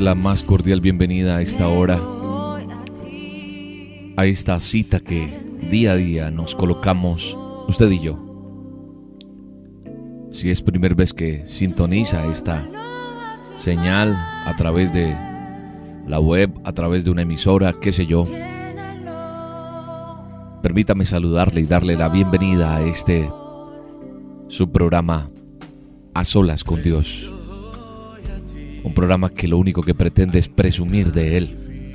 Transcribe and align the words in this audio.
La 0.00 0.14
más 0.14 0.42
cordial 0.42 0.80
bienvenida 0.80 1.36
a 1.36 1.42
esta 1.42 1.68
hora, 1.68 2.00
a 4.16 4.26
esta 4.26 4.60
cita 4.60 5.00
que 5.00 5.32
día 5.70 5.92
a 5.92 5.96
día 5.96 6.30
nos 6.30 6.54
colocamos 6.54 7.36
usted 7.66 7.90
y 7.90 8.00
yo. 8.00 8.18
Si 10.30 10.50
es 10.50 10.62
primera 10.62 10.94
vez 10.94 11.12
que 11.12 11.46
sintoniza 11.46 12.26
esta 12.26 12.68
señal 13.56 14.14
a 14.14 14.54
través 14.56 14.92
de 14.92 15.16
la 16.06 16.20
web, 16.20 16.52
a 16.64 16.72
través 16.72 17.04
de 17.04 17.10
una 17.10 17.22
emisora, 17.22 17.72
qué 17.72 17.90
sé 17.90 18.06
yo, 18.06 18.24
permítame 20.62 21.04
saludarle 21.04 21.62
y 21.62 21.66
darle 21.66 21.96
la 21.96 22.08
bienvenida 22.08 22.76
a 22.76 22.82
este 22.82 23.30
su 24.48 24.70
programa 24.70 25.28
A 26.14 26.24
Solas 26.24 26.62
con 26.62 26.82
Dios. 26.82 27.32
Programa 28.98 29.30
que 29.30 29.46
lo 29.46 29.58
único 29.58 29.80
que 29.82 29.94
pretende 29.94 30.40
es 30.40 30.48
presumir 30.48 31.12
de 31.12 31.36
Él, 31.36 31.92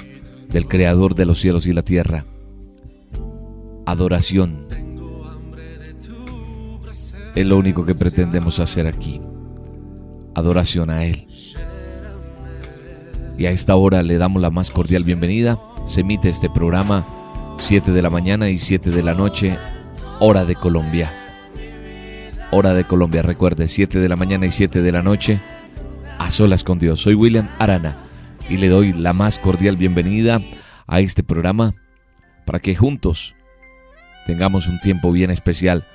del 0.49 0.69
Creador 0.69 1.15
de 1.15 1.25
los 1.25 1.37
cielos 1.37 1.67
y 1.67 1.73
la 1.73 1.81
tierra. 1.81 2.23
Adoración. 3.85 4.69
Es 7.35 7.45
lo 7.45 7.57
único 7.57 7.85
que 7.85 7.93
pretendemos 7.93 8.61
hacer 8.61 8.87
aquí. 8.87 9.19
Adoración 10.33 10.89
a 10.89 11.03
Él. 11.03 11.27
Y 13.37 13.47
a 13.47 13.51
esta 13.51 13.75
hora 13.75 14.01
le 14.01 14.17
damos 14.17 14.41
la 14.41 14.49
más 14.49 14.71
cordial 14.71 15.03
bienvenida. 15.03 15.59
Se 15.85 16.01
emite 16.01 16.29
este 16.29 16.49
programa 16.49 17.05
7 17.57 17.91
de 17.91 18.01
la 18.01 18.11
mañana 18.11 18.49
y 18.49 18.57
7 18.57 18.91
de 18.91 19.03
la 19.03 19.13
noche, 19.13 19.57
hora 20.21 20.45
de 20.45 20.55
Colombia. 20.55 21.11
Hora 22.51 22.73
de 22.73 22.85
Colombia, 22.85 23.23
recuerde, 23.23 23.67
7 23.67 23.99
de 23.99 24.07
la 24.07 24.15
mañana 24.15 24.45
y 24.45 24.51
7 24.51 24.81
de 24.81 24.91
la 24.93 25.03
noche, 25.03 25.41
a 26.19 26.31
solas 26.31 26.63
con 26.63 26.79
Dios. 26.79 27.01
Soy 27.01 27.13
William 27.13 27.47
Arana 27.59 27.97
y 28.49 28.57
le 28.57 28.69
doy 28.69 28.93
la 28.93 29.13
más 29.13 29.39
cordial 29.39 29.77
bienvenida 29.77 30.41
a 30.87 30.99
este 30.99 31.23
programa 31.23 31.73
para 32.45 32.59
que 32.59 32.75
juntos 32.75 33.35
tengamos 34.25 34.67
un 34.67 34.79
tiempo 34.79 35.11
bien 35.11 35.31
especial 35.31 35.85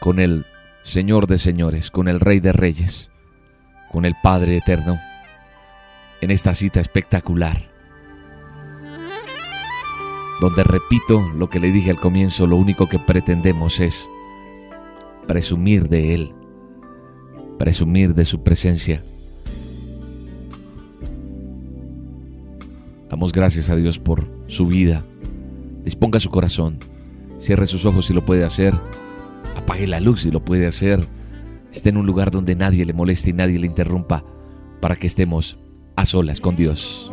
con 0.00 0.18
el 0.20 0.44
Señor 0.82 1.26
de 1.26 1.38
señores, 1.38 1.90
con 1.90 2.08
el 2.08 2.20
Rey 2.20 2.40
de 2.40 2.52
reyes, 2.52 3.10
con 3.90 4.04
el 4.04 4.14
Padre 4.22 4.56
eterno, 4.56 4.98
en 6.20 6.30
esta 6.30 6.54
cita 6.54 6.80
espectacular, 6.80 7.70
donde 10.40 10.64
repito 10.64 11.20
lo 11.34 11.48
que 11.48 11.60
le 11.60 11.72
dije 11.72 11.90
al 11.90 12.00
comienzo, 12.00 12.46
lo 12.46 12.56
único 12.56 12.88
que 12.88 12.98
pretendemos 12.98 13.80
es 13.80 14.08
presumir 15.26 15.88
de 15.88 16.14
Él, 16.14 16.34
presumir 17.58 18.14
de 18.14 18.24
su 18.24 18.42
presencia 18.42 19.02
Damos 23.08 23.32
gracias 23.32 23.70
a 23.70 23.76
Dios 23.76 23.98
por 23.98 24.28
su 24.46 24.66
vida. 24.66 25.02
Disponga 25.84 26.20
su 26.20 26.30
corazón. 26.30 26.78
Cierre 27.38 27.66
sus 27.66 27.86
ojos 27.86 28.06
si 28.06 28.12
lo 28.12 28.24
puede 28.24 28.44
hacer. 28.44 28.74
Apague 29.56 29.86
la 29.86 30.00
luz 30.00 30.22
si 30.22 30.30
lo 30.30 30.44
puede 30.44 30.66
hacer. 30.66 31.06
Esté 31.72 31.90
en 31.90 31.96
un 31.96 32.06
lugar 32.06 32.30
donde 32.30 32.54
nadie 32.54 32.84
le 32.84 32.92
moleste 32.92 33.30
y 33.30 33.32
nadie 33.32 33.58
le 33.58 33.66
interrumpa 33.66 34.24
para 34.80 34.96
que 34.96 35.06
estemos 35.06 35.58
a 35.96 36.04
solas 36.04 36.40
con 36.40 36.56
Dios. 36.56 37.10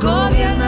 Gobierna 0.00 0.67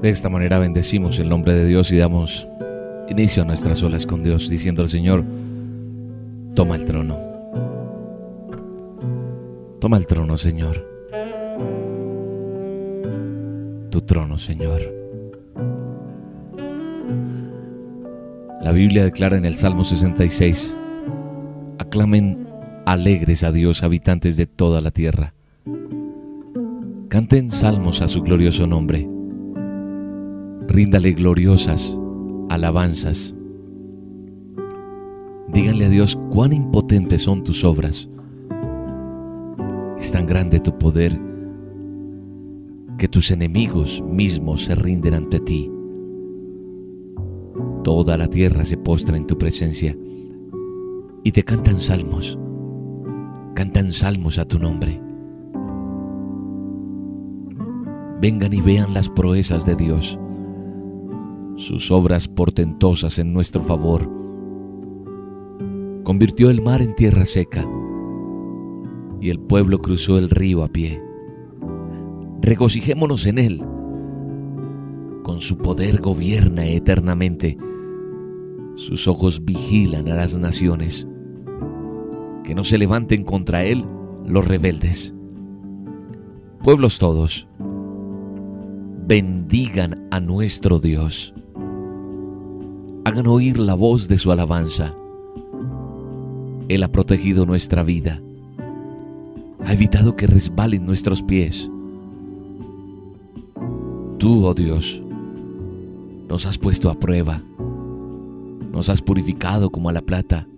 De 0.00 0.10
esta 0.10 0.28
manera 0.28 0.60
bendecimos 0.60 1.18
el 1.18 1.28
nombre 1.28 1.54
de 1.54 1.66
Dios 1.66 1.90
y 1.90 1.96
damos 1.96 2.46
inicio 3.08 3.42
a 3.42 3.46
nuestras 3.46 3.82
olas 3.82 4.06
con 4.06 4.22
Dios, 4.22 4.48
diciendo 4.48 4.82
al 4.82 4.88
Señor, 4.88 5.24
toma 6.54 6.76
el 6.76 6.84
trono. 6.84 7.16
Toma 9.80 9.96
el 9.96 10.06
trono, 10.06 10.36
Señor. 10.36 10.86
Tu 13.90 14.00
trono, 14.02 14.38
Señor. 14.38 14.82
La 18.62 18.70
Biblia 18.70 19.04
declara 19.04 19.36
en 19.36 19.44
el 19.44 19.56
Salmo 19.56 19.82
66, 19.82 20.76
aclamen 21.78 22.46
alegres 22.84 23.44
a 23.44 23.52
Dios, 23.52 23.82
habitantes 23.82 24.36
de 24.36 24.46
toda 24.46 24.80
la 24.80 24.90
tierra. 24.90 25.34
Canten 27.08 27.50
salmos 27.50 28.02
a 28.02 28.08
su 28.08 28.22
glorioso 28.22 28.66
nombre 28.66 29.08
ríndale 30.76 31.12
gloriosas 31.12 31.98
alabanzas. 32.48 33.34
Díganle 35.48 35.86
a 35.86 35.88
Dios 35.88 36.18
cuán 36.30 36.52
impotentes 36.52 37.22
son 37.22 37.44
tus 37.44 37.64
obras. 37.64 38.08
Es 39.98 40.12
tan 40.12 40.26
grande 40.26 40.60
tu 40.60 40.76
poder 40.76 41.18
que 42.98 43.08
tus 43.08 43.30
enemigos 43.30 44.02
mismos 44.02 44.64
se 44.64 44.74
rinden 44.74 45.14
ante 45.14 45.40
ti. 45.40 45.70
Toda 47.84 48.16
la 48.16 48.28
tierra 48.28 48.64
se 48.64 48.76
postra 48.76 49.16
en 49.16 49.26
tu 49.26 49.38
presencia 49.38 49.96
y 51.26 51.32
te 51.32 51.42
cantan 51.42 51.80
salmos. 51.80 52.38
Cantan 53.54 53.92
salmos 53.92 54.38
a 54.38 54.44
tu 54.44 54.60
nombre. 54.60 55.00
Vengan 58.20 58.54
y 58.54 58.60
vean 58.60 58.94
las 58.94 59.08
proezas 59.08 59.66
de 59.66 59.74
Dios 59.74 60.18
sus 61.56 61.90
obras 61.90 62.28
portentosas 62.28 63.18
en 63.18 63.32
nuestro 63.32 63.62
favor. 63.62 64.08
Convirtió 66.04 66.50
el 66.50 66.60
mar 66.60 66.82
en 66.82 66.94
tierra 66.94 67.24
seca 67.24 67.66
y 69.20 69.30
el 69.30 69.40
pueblo 69.40 69.80
cruzó 69.80 70.18
el 70.18 70.30
río 70.30 70.62
a 70.62 70.68
pie. 70.68 71.02
Regocijémonos 72.42 73.26
en 73.26 73.38
él. 73.38 73.64
Con 75.24 75.40
su 75.40 75.58
poder 75.58 76.00
gobierna 76.00 76.66
eternamente. 76.66 77.56
Sus 78.76 79.08
ojos 79.08 79.44
vigilan 79.44 80.08
a 80.08 80.14
las 80.14 80.38
naciones. 80.38 81.08
Que 82.46 82.54
no 82.54 82.64
se 82.64 82.78
levanten 82.78 83.24
contra 83.24 83.64
él 83.64 83.84
los 84.24 84.48
rebeldes. 84.48 85.12
Pueblos 86.62 86.98
todos, 86.98 87.46
bendigan 89.06 90.08
a 90.10 90.20
nuestro 90.20 90.78
Dios 90.78 91.34
hagan 93.06 93.28
oír 93.28 93.56
la 93.60 93.76
voz 93.76 94.08
de 94.08 94.18
su 94.18 94.32
alabanza. 94.32 94.92
Él 96.68 96.82
ha 96.82 96.90
protegido 96.90 97.46
nuestra 97.46 97.84
vida, 97.84 98.20
ha 99.64 99.72
evitado 99.72 100.16
que 100.16 100.26
resbalen 100.26 100.84
nuestros 100.84 101.22
pies. 101.22 101.70
Tú, 104.18 104.44
oh 104.44 104.54
Dios, 104.54 105.04
nos 106.28 106.46
has 106.46 106.58
puesto 106.58 106.90
a 106.90 106.98
prueba, 106.98 107.40
nos 108.72 108.88
has 108.88 109.00
purificado 109.00 109.70
como 109.70 109.88
a 109.88 109.92
la 109.92 110.00
plata, 110.00 110.48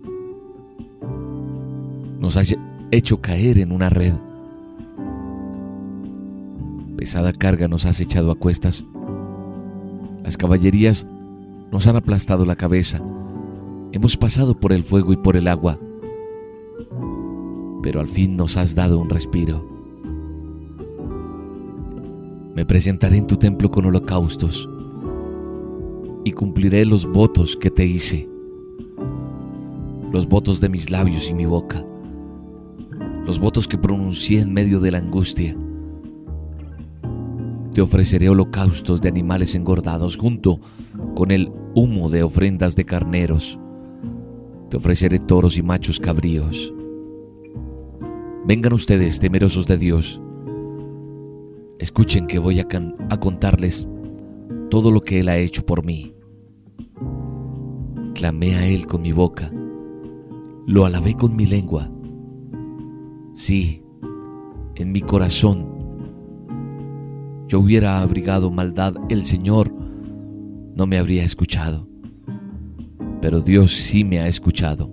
nos 2.19 2.37
has 2.37 2.55
hecho 2.91 3.21
caer 3.21 3.59
en 3.59 3.71
una 3.71 3.89
red. 3.89 4.13
Pesada 6.97 7.31
carga 7.31 7.67
nos 7.67 7.85
has 7.85 7.99
echado 8.01 8.31
a 8.31 8.35
cuestas. 8.35 8.83
Las 10.23 10.37
caballerías 10.37 11.07
nos 11.71 11.87
han 11.87 11.95
aplastado 11.95 12.45
la 12.45 12.55
cabeza. 12.55 13.01
Hemos 13.91 14.17
pasado 14.17 14.59
por 14.59 14.73
el 14.73 14.83
fuego 14.83 15.13
y 15.13 15.17
por 15.17 15.37
el 15.37 15.47
agua, 15.47 15.79
pero 17.81 17.99
al 17.99 18.07
fin 18.07 18.35
nos 18.35 18.57
has 18.57 18.75
dado 18.75 18.99
un 18.99 19.09
respiro. 19.09 19.67
Me 22.55 22.65
presentaré 22.65 23.17
en 23.17 23.27
tu 23.27 23.37
templo 23.37 23.71
con 23.71 23.85
holocaustos 23.85 24.69
y 26.25 26.31
cumpliré 26.33 26.85
los 26.85 27.09
votos 27.11 27.55
que 27.55 27.71
te 27.71 27.85
hice, 27.85 28.29
los 30.11 30.27
votos 30.27 30.59
de 30.59 30.69
mis 30.69 30.89
labios 30.89 31.29
y 31.29 31.33
mi 31.33 31.45
boca, 31.45 31.85
los 33.25 33.39
votos 33.39 33.67
que 33.67 33.77
pronuncié 33.77 34.41
en 34.41 34.53
medio 34.53 34.79
de 34.79 34.91
la 34.91 34.99
angustia. 34.99 35.55
Te 37.73 37.81
ofreceré 37.81 38.29
holocaustos 38.29 39.01
de 39.01 39.09
animales 39.09 39.55
engordados 39.55 40.17
junto 40.17 40.59
con 41.15 41.31
el 41.31 41.51
humo 41.75 42.09
de 42.09 42.23
ofrendas 42.23 42.75
de 42.75 42.85
carneros. 42.85 43.59
Te 44.69 44.77
ofreceré 44.77 45.19
toros 45.19 45.57
y 45.57 45.61
machos 45.61 45.99
cabríos. 45.99 46.73
Vengan 48.45 48.73
ustedes, 48.73 49.19
temerosos 49.19 49.67
de 49.67 49.77
Dios. 49.77 50.21
Escuchen 51.77 52.27
que 52.27 52.39
voy 52.39 52.59
a, 52.59 52.67
a 53.09 53.17
contarles 53.19 53.87
todo 54.69 54.91
lo 54.91 55.01
que 55.01 55.19
Él 55.19 55.29
ha 55.29 55.37
hecho 55.37 55.65
por 55.65 55.85
mí. 55.85 56.13
Clamé 58.13 58.55
a 58.55 58.67
Él 58.67 58.87
con 58.87 59.01
mi 59.01 59.11
boca, 59.11 59.51
lo 60.65 60.85
alabé 60.85 61.15
con 61.15 61.35
mi 61.35 61.45
lengua. 61.45 61.89
Sí, 63.39 63.81
en 64.75 64.91
mi 64.91 64.99
corazón 64.99 65.65
yo 67.47 67.61
hubiera 67.61 68.01
abrigado 68.01 68.51
maldad, 68.51 68.95
el 69.07 69.23
Señor 69.23 69.73
no 70.75 70.85
me 70.85 70.97
habría 70.97 71.23
escuchado. 71.23 71.87
Pero 73.21 73.39
Dios 73.39 73.71
sí 73.71 74.03
me 74.03 74.19
ha 74.19 74.27
escuchado, 74.27 74.91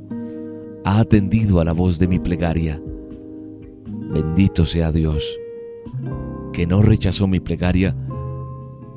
ha 0.85 1.01
atendido 1.01 1.59
a 1.59 1.65
la 1.65 1.73
voz 1.73 1.99
de 1.99 2.07
mi 2.07 2.21
plegaria. 2.21 2.81
Bendito 4.13 4.65
sea 4.65 4.93
Dios, 4.93 5.25
que 6.53 6.69
no 6.69 6.83
rechazó 6.83 7.27
mi 7.27 7.41
plegaria 7.41 7.97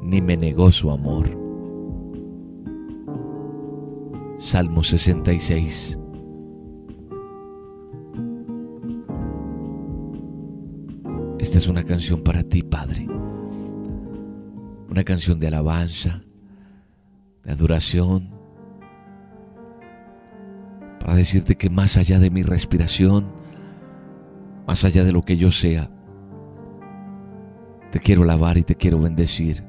ni 0.04 0.22
me 0.22 0.38
negó 0.38 0.72
su 0.72 0.92
amor. 0.92 1.26
Salmo 4.38 4.84
66 4.84 5.98
Esta 11.40 11.58
es 11.58 11.70
una 11.70 11.86
canción 11.86 12.22
para 12.22 12.44
ti, 12.44 12.64
Padre. 12.64 13.08
Una 14.90 15.04
canción 15.06 15.40
de 15.40 15.48
alabanza, 15.48 16.22
de 17.44 17.52
adoración, 17.52 18.30
para 21.00 21.16
decirte 21.16 21.56
que 21.56 21.70
más 21.70 21.96
allá 21.96 22.20
de 22.20 22.30
mi 22.30 22.44
respiración, 22.44 23.32
más 24.68 24.84
allá 24.84 25.06
de 25.06 25.14
lo 25.14 25.24
que 25.24 25.38
yo 25.38 25.50
sea, 25.50 25.90
te 27.92 28.02
quiero 28.02 28.24
alabar 28.24 28.58
y 28.58 28.64
te 28.64 28.76
quiero 28.76 29.00
bendecir. 29.00 29.64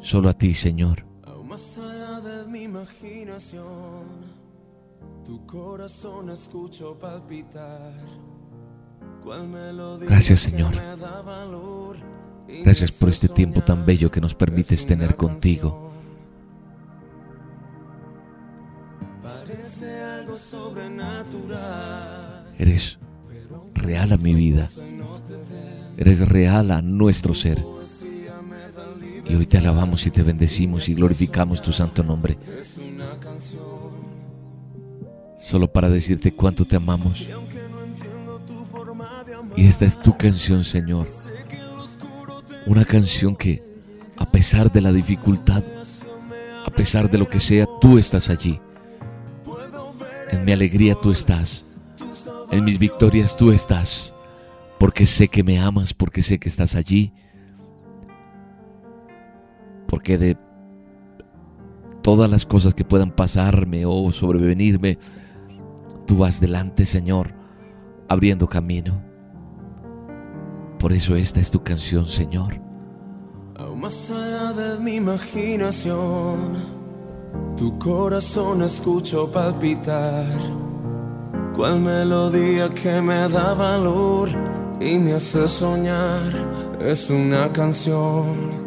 Solo 0.00 0.28
a 0.28 0.34
ti, 0.34 0.54
Señor. 0.54 1.03
Corazón 5.84 6.30
escucho 6.30 6.98
palpitar. 6.98 7.92
Gracias 10.00 10.40
Señor. 10.40 10.72
Gracias 12.64 12.90
por 12.90 13.10
este 13.10 13.28
tiempo 13.28 13.60
tan 13.60 13.84
bello 13.84 14.10
que 14.10 14.18
nos 14.18 14.34
permites 14.34 14.86
tener 14.86 15.14
contigo. 15.14 15.92
Eres 22.58 22.98
real 23.74 24.12
a 24.12 24.16
mi 24.16 24.32
vida. 24.32 24.70
Eres 25.98 26.26
real 26.26 26.70
a 26.70 26.80
nuestro 26.80 27.34
ser. 27.34 27.62
Y 29.26 29.34
hoy 29.34 29.44
te 29.44 29.58
alabamos 29.58 30.06
y 30.06 30.10
te 30.10 30.22
bendecimos 30.22 30.88
y 30.88 30.94
glorificamos 30.94 31.60
tu 31.60 31.72
santo 31.72 32.02
nombre. 32.02 32.38
Solo 35.54 35.68
para 35.68 35.88
decirte 35.88 36.32
cuánto 36.32 36.64
te 36.64 36.74
amamos. 36.74 37.28
Y 39.54 39.66
esta 39.66 39.84
es 39.84 40.02
tu 40.02 40.18
canción, 40.18 40.64
Señor. 40.64 41.06
Una 42.66 42.84
canción 42.84 43.36
que, 43.36 43.62
a 44.16 44.28
pesar 44.28 44.72
de 44.72 44.80
la 44.80 44.90
dificultad, 44.90 45.62
a 46.66 46.70
pesar 46.70 47.08
de 47.08 47.18
lo 47.18 47.28
que 47.28 47.38
sea, 47.38 47.68
tú 47.80 47.98
estás 47.98 48.30
allí. 48.30 48.58
En 50.32 50.44
mi 50.44 50.50
alegría 50.50 50.96
tú 50.96 51.12
estás. 51.12 51.64
En 52.50 52.64
mis 52.64 52.80
victorias 52.80 53.36
tú 53.36 53.52
estás. 53.52 54.12
Porque 54.80 55.06
sé 55.06 55.28
que 55.28 55.44
me 55.44 55.60
amas, 55.60 55.94
porque 55.94 56.20
sé 56.20 56.40
que 56.40 56.48
estás 56.48 56.74
allí. 56.74 57.12
Porque 59.86 60.18
de 60.18 60.36
todas 62.02 62.28
las 62.28 62.44
cosas 62.44 62.74
que 62.74 62.84
puedan 62.84 63.12
pasarme 63.12 63.86
o 63.86 64.10
sobrevenirme, 64.10 64.98
tú 66.06 66.18
vas 66.18 66.40
delante, 66.40 66.84
Señor, 66.84 67.32
abriendo 68.08 68.48
camino. 68.48 69.02
Por 70.78 70.92
eso 70.92 71.16
esta 71.16 71.40
es 71.40 71.50
tu 71.50 71.62
canción, 71.62 72.06
Señor. 72.06 72.60
Aún 73.56 73.80
más 73.80 74.10
allá 74.10 74.52
de 74.52 74.80
mi 74.80 74.96
imaginación, 74.96 76.56
tu 77.56 77.78
corazón 77.78 78.62
escucho 78.62 79.30
palpitar. 79.30 80.26
Cual 81.54 81.80
melodía 81.80 82.68
que 82.68 83.00
me 83.00 83.28
da 83.28 83.54
valor 83.54 84.28
y 84.80 84.98
me 84.98 85.14
hace 85.14 85.46
soñar 85.46 86.32
es 86.80 87.08
una 87.10 87.52
canción. 87.52 88.64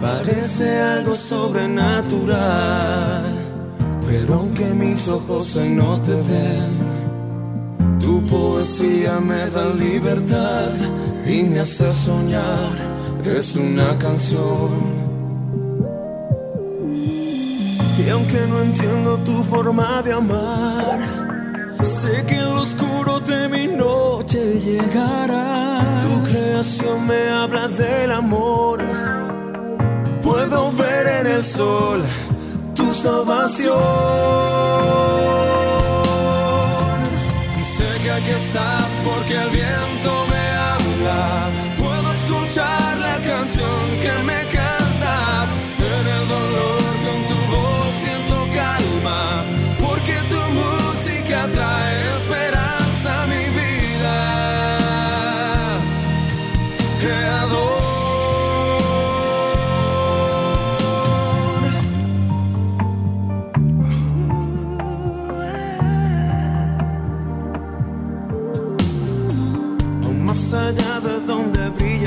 Parece 0.00 0.80
algo 0.80 1.14
sobrenatural, 1.14 3.49
pero 4.10 4.34
aunque 4.34 4.64
mis 4.64 5.08
ojos 5.08 5.54
hoy 5.54 5.68
no 5.68 6.00
te 6.00 6.14
ven, 6.14 7.98
tu 8.00 8.20
poesía 8.24 9.20
me 9.20 9.48
da 9.50 9.72
libertad 9.72 10.72
y 11.24 11.44
me 11.44 11.60
hace 11.60 11.92
soñar, 11.92 12.74
es 13.24 13.54
una 13.54 13.96
canción. 13.98 15.00
Y 18.04 18.08
aunque 18.10 18.40
no 18.48 18.62
entiendo 18.62 19.16
tu 19.18 19.44
forma 19.44 20.02
de 20.02 20.12
amar, 20.12 20.98
sé 21.80 22.24
que 22.26 22.34
en 22.34 22.54
lo 22.54 22.62
oscuro 22.62 23.20
de 23.20 23.48
mi 23.48 23.68
noche 23.68 24.58
llegarás. 24.58 26.02
Tu 26.02 26.22
creación 26.28 27.06
me 27.06 27.28
habla 27.28 27.68
del 27.68 28.10
amor, 28.10 28.80
puedo 30.20 30.72
ver 30.72 31.06
en 31.06 31.26
el 31.28 31.44
sol 31.44 32.02
tu 32.74 32.92
salvación. 32.94 33.78
Sé 37.76 38.02
que 38.02 38.10
aquí 38.10 38.30
estás 38.30 38.90
porque 39.04 39.34
el 39.36 39.50
viento 39.50 40.26
me 40.32 40.44
habla. 40.70 41.48
Puedo 41.78 42.10
escuchar 42.10 42.96
la 42.98 43.16
canción 43.30 43.80
que 44.02 44.12
me 44.24 44.44
cantas. 44.52 44.79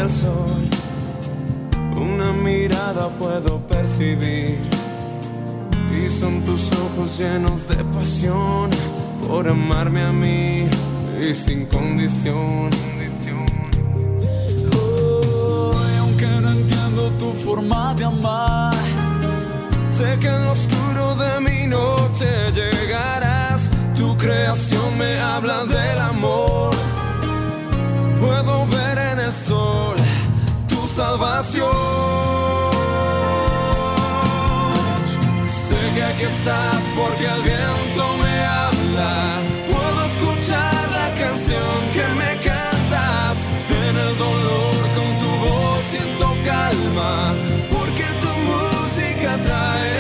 El 0.03 0.10
sol, 0.10 0.67
una 1.95 2.33
mirada 2.33 3.07
puedo 3.19 3.60
percibir. 3.67 4.60
Y 5.95 6.10
son 6.10 6.43
tus 6.43 6.72
ojos 6.74 7.17
llenos 7.17 7.67
de 7.67 7.83
pasión 7.86 8.69
por 9.27 9.48
amarme 9.48 10.01
a 10.03 10.12
mí 10.12 10.67
y 11.22 11.33
sin 11.33 11.65
condición. 11.67 12.69
Oh, 14.75 15.72
aunque 16.00 16.27
no 16.41 16.51
entiendo 16.51 17.10
tu 17.19 17.31
forma 17.33 17.93
de 17.93 18.03
amar, 18.05 18.74
sé 19.89 20.17
que 20.19 20.27
en 20.27 20.43
lo 20.43 20.51
oscuro 20.51 21.15
de 21.15 21.39
mi 21.39 21.67
noche 21.67 22.27
llegarás. 22.51 23.69
Tu 23.95 24.17
creación 24.17 24.98
me 24.98 25.19
habla 25.19 25.65
del 25.65 26.00
amor 26.00 26.74
puedo 28.24 28.65
ver 28.67 28.82
sol 29.33 29.95
tu 30.67 30.87
salvación. 30.87 31.71
Sé 35.45 35.79
que 35.95 36.03
aquí 36.03 36.23
estás 36.23 36.81
porque 36.95 37.25
el 37.25 37.41
viento 37.41 38.17
me 38.21 38.45
habla. 38.45 39.39
Puedo 39.71 40.05
escuchar 40.05 40.91
la 40.91 41.07
canción 41.23 41.77
que 41.93 42.05
me 42.19 42.31
cantas. 42.47 43.37
En 43.69 43.95
el 43.97 44.17
dolor 44.17 44.81
con 44.97 45.09
tu 45.21 45.31
voz 45.45 45.83
siento 45.91 46.27
calma. 46.45 47.33
Porque 47.71 48.05
tu 48.21 48.31
música 48.51 49.37
trae 49.41 49.92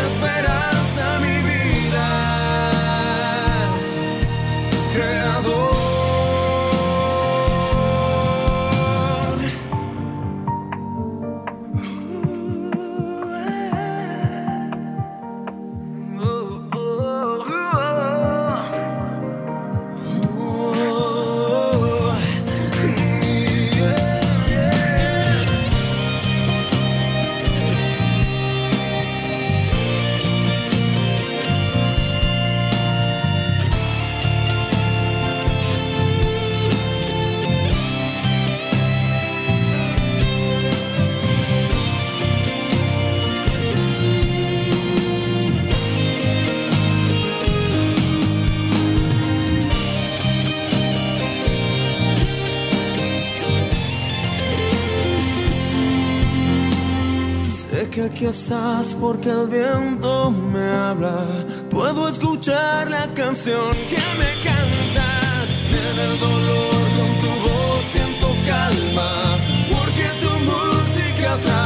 Estás 58.21 58.95
porque 59.01 59.29
el 59.29 59.47
viento 59.47 60.31
me 60.31 60.63
habla. 60.71 61.25
Puedo 61.69 62.07
escuchar 62.07 62.89
la 62.89 63.05
canción 63.13 63.75
que 63.89 64.01
me 64.17 64.41
cantas. 64.41 65.47
En 65.69 65.99
el 65.99 66.19
dolor 66.19 66.83
con 66.97 67.19
tu 67.19 67.31
voz 67.47 67.81
siento 67.91 68.27
calma. 68.47 69.37
Porque 69.69 70.05
tu 70.21 70.29
música 70.45 71.37
trae 71.43 71.62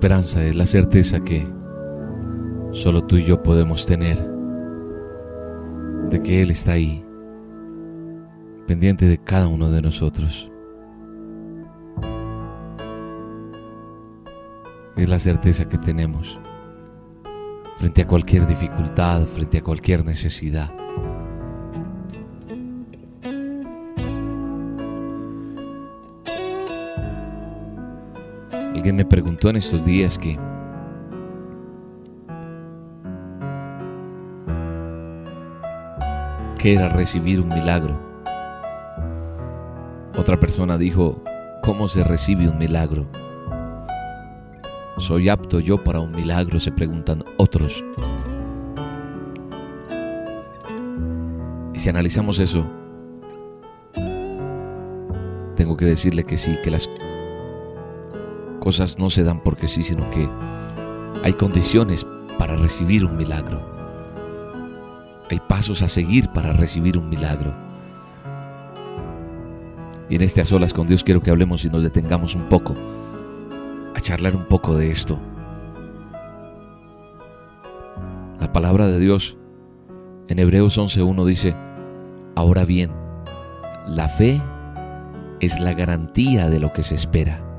esperanza, 0.00 0.42
es 0.42 0.56
la 0.56 0.64
certeza 0.64 1.20
que 1.20 1.46
solo 2.72 3.04
tú 3.04 3.18
y 3.18 3.24
yo 3.24 3.42
podemos 3.42 3.86
tener 3.86 4.16
de 6.08 6.22
que 6.22 6.40
Él 6.40 6.50
está 6.50 6.72
ahí, 6.72 7.04
pendiente 8.66 9.04
de 9.04 9.18
cada 9.18 9.46
uno 9.46 9.70
de 9.70 9.82
nosotros. 9.82 10.50
Es 14.96 15.06
la 15.06 15.18
certeza 15.18 15.68
que 15.68 15.76
tenemos 15.76 16.40
frente 17.76 18.00
a 18.00 18.06
cualquier 18.06 18.46
dificultad, 18.46 19.26
frente 19.26 19.58
a 19.58 19.62
cualquier 19.62 20.02
necesidad. 20.06 20.72
Me 28.92 29.04
preguntó 29.04 29.48
en 29.50 29.56
estos 29.56 29.84
días 29.84 30.18
que 30.18 30.36
qué 36.58 36.74
era 36.74 36.88
recibir 36.88 37.40
un 37.40 37.48
milagro. 37.48 37.98
Otra 40.16 40.38
persona 40.40 40.76
dijo, 40.76 41.22
¿cómo 41.62 41.86
se 41.86 42.02
recibe 42.02 42.48
un 42.48 42.58
milagro? 42.58 43.06
¿Soy 44.98 45.28
apto 45.28 45.60
yo 45.60 45.82
para 45.82 46.00
un 46.00 46.10
milagro? 46.10 46.58
Se 46.58 46.72
preguntan 46.72 47.24
otros. 47.38 47.84
Y 51.72 51.78
si 51.78 51.88
analizamos 51.88 52.38
eso, 52.40 52.66
tengo 55.54 55.76
que 55.76 55.86
decirle 55.86 56.24
que 56.24 56.36
sí, 56.36 56.58
que 56.62 56.70
las 56.70 56.88
cosas 58.60 58.98
no 58.98 59.10
se 59.10 59.24
dan 59.24 59.42
porque 59.42 59.66
sí, 59.66 59.82
sino 59.82 60.08
que 60.10 60.28
hay 61.24 61.32
condiciones 61.32 62.06
para 62.38 62.54
recibir 62.54 63.04
un 63.04 63.16
milagro. 63.16 63.60
Hay 65.28 65.40
pasos 65.40 65.82
a 65.82 65.88
seguir 65.88 66.28
para 66.28 66.52
recibir 66.52 66.96
un 66.96 67.08
milagro. 67.08 67.54
Y 70.08 70.16
en 70.16 70.22
este 70.22 70.40
a 70.40 70.44
solas 70.44 70.74
con 70.74 70.86
Dios 70.86 71.04
quiero 71.04 71.20
que 71.20 71.30
hablemos 71.30 71.64
y 71.64 71.68
nos 71.68 71.82
detengamos 71.82 72.34
un 72.34 72.48
poco 72.48 72.74
a 73.94 74.00
charlar 74.00 74.36
un 74.36 74.44
poco 74.44 74.76
de 74.76 74.90
esto. 74.90 75.18
La 78.40 78.52
palabra 78.52 78.88
de 78.88 78.98
Dios 78.98 79.36
en 80.28 80.38
Hebreos 80.38 80.78
11.1 80.78 81.24
dice, 81.24 81.56
ahora 82.34 82.64
bien, 82.64 82.90
la 83.86 84.08
fe 84.08 84.40
es 85.40 85.60
la 85.60 85.74
garantía 85.74 86.48
de 86.48 86.60
lo 86.60 86.72
que 86.72 86.82
se 86.82 86.94
espera. 86.94 87.49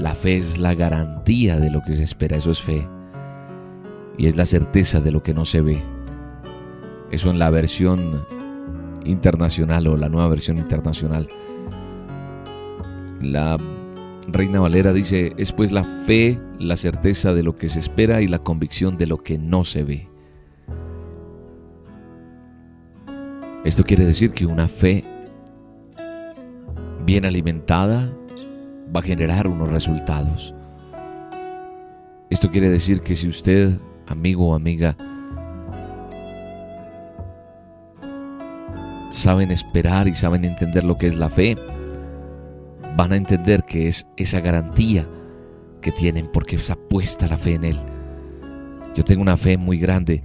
La 0.00 0.14
fe 0.14 0.38
es 0.38 0.56
la 0.56 0.74
garantía 0.74 1.60
de 1.60 1.70
lo 1.70 1.82
que 1.82 1.94
se 1.94 2.04
espera, 2.04 2.38
eso 2.38 2.50
es 2.50 2.62
fe. 2.62 2.88
Y 4.16 4.26
es 4.26 4.34
la 4.34 4.46
certeza 4.46 5.00
de 5.00 5.12
lo 5.12 5.22
que 5.22 5.34
no 5.34 5.44
se 5.44 5.60
ve. 5.60 5.82
Eso 7.10 7.30
en 7.30 7.38
la 7.38 7.50
versión 7.50 8.26
internacional 9.04 9.86
o 9.88 9.98
la 9.98 10.08
nueva 10.08 10.28
versión 10.28 10.56
internacional. 10.56 11.28
La 13.20 13.58
Reina 14.26 14.60
Valera 14.60 14.94
dice, 14.94 15.34
es 15.36 15.52
pues 15.52 15.70
la 15.70 15.84
fe, 15.84 16.40
la 16.58 16.76
certeza 16.76 17.34
de 17.34 17.42
lo 17.42 17.56
que 17.56 17.68
se 17.68 17.80
espera 17.80 18.22
y 18.22 18.26
la 18.26 18.38
convicción 18.38 18.96
de 18.96 19.06
lo 19.06 19.18
que 19.18 19.38
no 19.38 19.66
se 19.66 19.84
ve. 19.84 20.08
Esto 23.66 23.84
quiere 23.84 24.06
decir 24.06 24.30
que 24.30 24.46
una 24.46 24.66
fe 24.66 25.04
bien 27.04 27.26
alimentada 27.26 28.16
va 28.94 29.00
a 29.00 29.04
generar 29.04 29.46
unos 29.46 29.70
resultados. 29.70 30.54
Esto 32.30 32.50
quiere 32.50 32.68
decir 32.68 33.00
que 33.00 33.14
si 33.14 33.28
usted, 33.28 33.78
amigo 34.06 34.48
o 34.48 34.54
amiga, 34.54 34.96
saben 39.10 39.50
esperar 39.50 40.06
y 40.06 40.14
saben 40.14 40.44
entender 40.44 40.84
lo 40.84 40.96
que 40.96 41.06
es 41.06 41.16
la 41.16 41.28
fe, 41.28 41.56
van 42.96 43.12
a 43.12 43.16
entender 43.16 43.64
que 43.64 43.88
es 43.88 44.06
esa 44.16 44.40
garantía 44.40 45.08
que 45.80 45.90
tienen 45.90 46.26
porque 46.32 46.58
se 46.58 46.76
puesta 46.76 47.26
la 47.26 47.36
fe 47.36 47.54
en 47.54 47.64
Él. 47.64 47.80
Yo 48.94 49.04
tengo 49.04 49.22
una 49.22 49.36
fe 49.36 49.56
muy 49.56 49.78
grande 49.78 50.22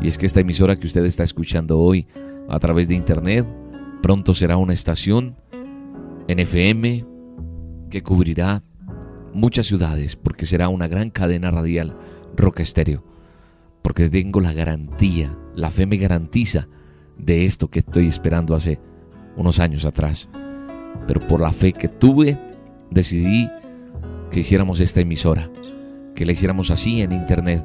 y 0.00 0.08
es 0.08 0.18
que 0.18 0.26
esta 0.26 0.40
emisora 0.40 0.76
que 0.76 0.86
usted 0.86 1.04
está 1.04 1.24
escuchando 1.24 1.78
hoy 1.78 2.06
a 2.48 2.58
través 2.58 2.88
de 2.88 2.94
internet 2.94 3.46
pronto 4.02 4.34
será 4.34 4.56
una 4.56 4.74
estación 4.74 5.36
en 6.28 6.38
FM 6.38 7.07
que 7.88 8.02
cubrirá 8.02 8.62
muchas 9.32 9.66
ciudades 9.66 10.16
porque 10.16 10.46
será 10.46 10.68
una 10.68 10.88
gran 10.88 11.10
cadena 11.10 11.50
radial 11.50 11.96
Roca 12.36 12.62
Estéreo. 12.62 13.04
Porque 13.82 14.10
tengo 14.10 14.40
la 14.40 14.52
garantía, 14.52 15.36
la 15.54 15.70
fe 15.70 15.86
me 15.86 15.96
garantiza 15.96 16.68
de 17.16 17.44
esto 17.44 17.68
que 17.68 17.80
estoy 17.80 18.06
esperando 18.06 18.54
hace 18.54 18.80
unos 19.36 19.60
años 19.60 19.84
atrás. 19.84 20.28
Pero 21.06 21.26
por 21.26 21.40
la 21.40 21.52
fe 21.52 21.72
que 21.72 21.88
tuve, 21.88 22.38
decidí 22.90 23.48
que 24.30 24.40
hiciéramos 24.40 24.80
esta 24.80 25.00
emisora, 25.00 25.50
que 26.14 26.26
la 26.26 26.32
hiciéramos 26.32 26.70
así 26.70 27.00
en 27.00 27.12
internet, 27.12 27.64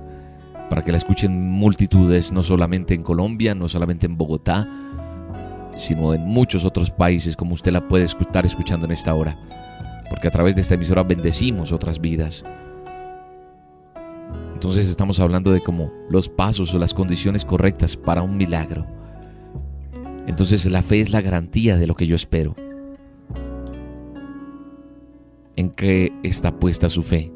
para 0.69 0.83
que 0.83 0.91
la 0.91 0.97
escuchen 0.97 1.51
multitudes, 1.51 2.31
no 2.31 2.41
solamente 2.41 2.93
en 2.93 3.03
Colombia, 3.03 3.53
no 3.53 3.67
solamente 3.67 4.05
en 4.05 4.17
Bogotá, 4.17 4.67
sino 5.77 6.13
en 6.13 6.21
muchos 6.25 6.65
otros 6.65 6.91
países, 6.91 7.36
como 7.36 7.53
usted 7.53 7.71
la 7.71 7.88
puede 7.88 8.05
escuchar 8.05 8.45
escuchando 8.45 8.86
en 8.86 8.91
esta 8.91 9.13
hora. 9.13 9.38
Porque 10.09 10.27
a 10.27 10.31
través 10.31 10.55
de 10.55 10.61
esta 10.61 10.75
emisora 10.75 11.03
bendecimos 11.03 11.71
otras 11.71 11.99
vidas. 11.99 12.43
Entonces 14.53 14.87
estamos 14.87 15.19
hablando 15.19 15.51
de 15.51 15.61
como 15.61 15.91
los 16.09 16.29
pasos 16.29 16.73
o 16.73 16.79
las 16.79 16.93
condiciones 16.93 17.43
correctas 17.43 17.97
para 17.97 18.21
un 18.21 18.37
milagro. 18.37 18.87
Entonces 20.25 20.65
la 20.65 20.81
fe 20.81 21.01
es 21.01 21.11
la 21.11 21.21
garantía 21.21 21.77
de 21.77 21.87
lo 21.87 21.95
que 21.95 22.07
yo 22.07 22.15
espero. 22.15 22.55
¿En 25.55 25.69
qué 25.69 26.11
está 26.23 26.57
puesta 26.59 26.89
su 26.89 27.03
fe? 27.03 27.31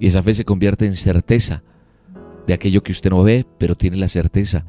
Y 0.00 0.06
esa 0.06 0.22
fe 0.22 0.34
se 0.34 0.44
convierte 0.44 0.86
en 0.86 0.96
certeza 0.96 1.62
de 2.46 2.54
aquello 2.54 2.82
que 2.82 2.92
usted 2.92 3.10
no 3.10 3.22
ve, 3.22 3.46
pero 3.58 3.74
tiene 3.74 3.98
la 3.98 4.08
certeza 4.08 4.64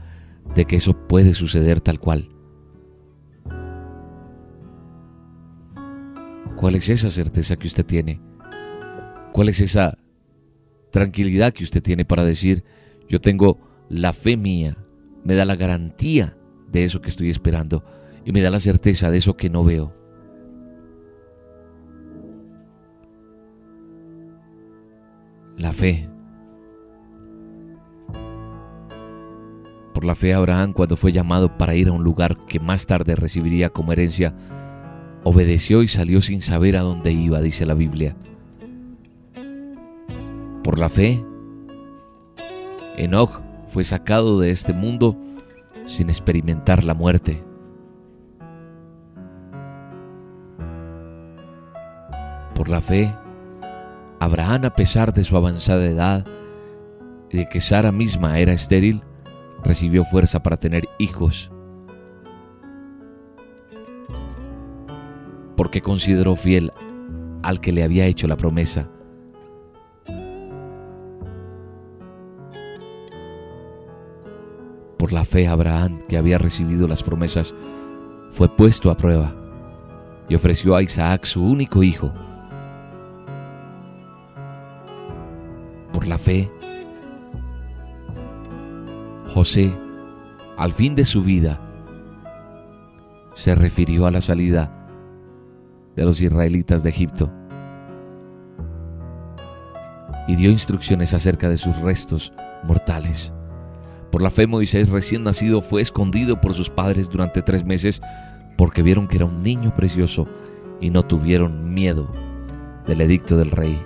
de 0.56 0.66
que 0.66 0.76
eso 0.76 1.08
puede 1.08 1.34
suceder 1.34 1.80
tal 1.80 2.00
cual. 2.00 2.30
¿Cuál 6.60 6.76
es 6.76 6.90
esa 6.90 7.08
certeza 7.10 7.56
que 7.56 7.68
usted 7.68 7.86
tiene? 7.86 8.20
¿Cuál 9.32 9.48
es 9.48 9.62
esa 9.62 9.98
tranquilidad 10.92 11.54
que 11.54 11.64
usted 11.64 11.82
tiene 11.82 12.04
para 12.04 12.26
decir, 12.26 12.66
yo 13.08 13.22
tengo 13.22 13.62
la 13.88 14.12
fe 14.12 14.36
mía, 14.36 14.76
me 15.24 15.36
da 15.36 15.46
la 15.46 15.56
garantía 15.56 16.36
de 16.70 16.84
eso 16.84 17.00
que 17.00 17.08
estoy 17.08 17.30
esperando 17.30 17.86
y 18.26 18.34
me 18.34 18.42
da 18.42 18.52
la 18.52 18.60
certeza 18.60 19.10
de 19.10 19.20
eso 19.20 19.38
que 19.38 19.50
no 19.50 19.64
veo? 19.64 19.96
La 25.56 25.72
fe. 25.72 26.10
Por 29.94 30.04
la 30.04 30.16
fe 30.16 30.34
Abraham, 30.34 30.74
cuando 30.74 30.98
fue 30.98 31.14
llamado 31.14 31.58
para 31.58 31.76
ir 31.76 31.88
a 31.88 31.94
un 31.94 32.04
lugar 32.04 32.36
que 32.48 32.60
más 32.60 32.86
tarde 32.86 33.16
recibiría 33.16 33.70
como 33.70 33.94
herencia, 33.94 34.36
obedeció 35.24 35.84
y 35.84 35.88
salió 35.88 36.22
sin 36.22 36.42
saber 36.42 36.78
a 36.78 36.82
dónde 36.82 37.12
iba, 37.12 37.42
dice 37.42 37.66
la 37.66 37.74
Biblia. 37.74 38.16
Por 40.64 40.80
la 40.80 40.90
fe, 40.90 41.24
Enoch 42.98 43.42
fue 43.70 43.84
sacado 43.84 44.40
de 44.40 44.52
este 44.52 44.74
mundo 44.74 45.18
sin 45.86 46.10
experimentar 46.10 46.84
la 46.84 46.94
muerte. 46.94 47.44
Por 52.54 52.70
la 52.70 52.82
fe, 52.82 53.14
Abraham, 54.20 54.66
a 54.66 54.76
pesar 54.76 55.14
de 55.14 55.24
su 55.24 55.38
avanzada 55.38 55.86
edad 55.86 56.28
y 57.32 57.38
de 57.38 57.50
que 57.50 57.62
Sara 57.62 57.92
misma 57.92 58.38
era 58.40 58.52
estéril, 58.52 59.02
recibió 59.64 60.04
fuerza 60.04 60.44
para 60.44 60.58
tener 60.58 60.88
hijos. 60.98 61.52
Porque 65.70 65.82
consideró 65.84 66.36
fiel 66.36 66.74
al 67.44 67.62
que 67.62 67.72
le 67.72 67.84
había 67.84 68.08
hecho 68.08 68.28
la 68.28 68.36
promesa. 68.36 68.90
Por 74.98 75.14
la 75.14 75.24
fe 75.26 75.48
Abraham, 75.48 76.00
que 76.08 76.18
había 76.18 76.40
recibido 76.40 76.88
las 76.88 77.04
promesas, 77.04 77.54
fue 78.32 78.50
puesto 78.50 78.90
a 78.90 78.98
prueba 78.98 79.36
y 80.28 80.34
ofreció 80.34 80.76
a 80.76 80.82
Isaac 80.82 81.26
su 81.26 81.44
único 81.44 81.84
hijo. 81.84 82.12
Por 85.94 86.08
la 86.08 86.18
fe, 86.18 86.50
José, 89.36 89.72
al 90.58 90.74
fin 90.74 90.96
de 90.96 91.06
su 91.06 91.22
vida, 91.22 91.62
se 93.36 93.54
refirió 93.54 94.08
a 94.08 94.12
la 94.12 94.22
salida 94.22 94.79
de 96.00 96.06
los 96.06 96.22
israelitas 96.22 96.82
de 96.82 96.90
Egipto 96.92 97.30
y 100.30 100.38
dio 100.38 100.50
instrucciones 100.50 101.14
acerca 101.14 101.50
de 101.50 101.58
sus 101.58 101.76
restos 101.82 102.32
mortales. 102.64 103.34
Por 104.10 104.22
la 104.22 104.30
fe 104.30 104.48
Moisés 104.48 104.88
recién 104.88 105.24
nacido 105.24 105.62
fue 105.62 105.82
escondido 105.82 106.40
por 106.40 106.54
sus 106.54 106.70
padres 106.70 107.10
durante 107.10 107.42
tres 107.42 107.66
meses 107.66 108.02
porque 108.58 108.82
vieron 108.82 109.10
que 109.10 109.18
era 109.18 109.26
un 109.26 109.44
niño 109.44 109.74
precioso 109.76 110.26
y 110.80 110.90
no 110.90 111.04
tuvieron 111.04 111.74
miedo 111.74 112.10
del 112.88 113.02
edicto 113.02 113.36
del 113.36 113.52
rey. 113.52 113.78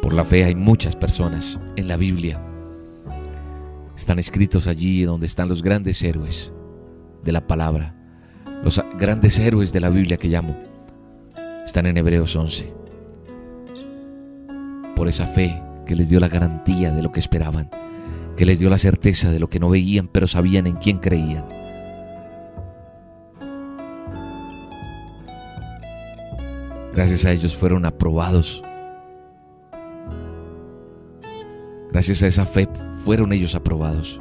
Por 0.00 0.14
la 0.14 0.24
fe 0.24 0.44
hay 0.44 0.54
muchas 0.54 0.96
personas 0.96 1.60
en 1.76 1.86
la 1.86 1.98
Biblia. 1.98 2.40
Están 3.96 4.18
escritos 4.18 4.66
allí 4.66 5.04
donde 5.04 5.26
están 5.26 5.48
los 5.48 5.62
grandes 5.62 6.02
héroes 6.02 6.52
de 7.24 7.32
la 7.32 7.46
palabra. 7.46 7.94
Los 8.62 8.82
grandes 8.98 9.38
héroes 9.38 9.72
de 9.72 9.80
la 9.80 9.88
Biblia 9.88 10.18
que 10.18 10.28
llamo. 10.28 10.56
Están 11.64 11.86
en 11.86 11.96
Hebreos 11.96 12.36
11. 12.36 12.72
Por 14.94 15.08
esa 15.08 15.26
fe 15.26 15.62
que 15.86 15.96
les 15.96 16.10
dio 16.10 16.20
la 16.20 16.28
garantía 16.28 16.92
de 16.92 17.02
lo 17.02 17.10
que 17.10 17.20
esperaban. 17.20 17.70
Que 18.36 18.44
les 18.44 18.58
dio 18.58 18.68
la 18.68 18.78
certeza 18.78 19.32
de 19.32 19.40
lo 19.40 19.48
que 19.48 19.60
no 19.60 19.70
veían 19.70 20.08
pero 20.08 20.26
sabían 20.26 20.66
en 20.66 20.76
quién 20.76 20.98
creían. 20.98 21.46
Gracias 26.92 27.24
a 27.24 27.32
ellos 27.32 27.56
fueron 27.56 27.84
aprobados 27.84 28.62
Gracias 31.96 32.22
a 32.22 32.26
esa 32.26 32.44
fe 32.44 32.68
fueron 33.06 33.32
ellos 33.32 33.54
aprobados. 33.54 34.20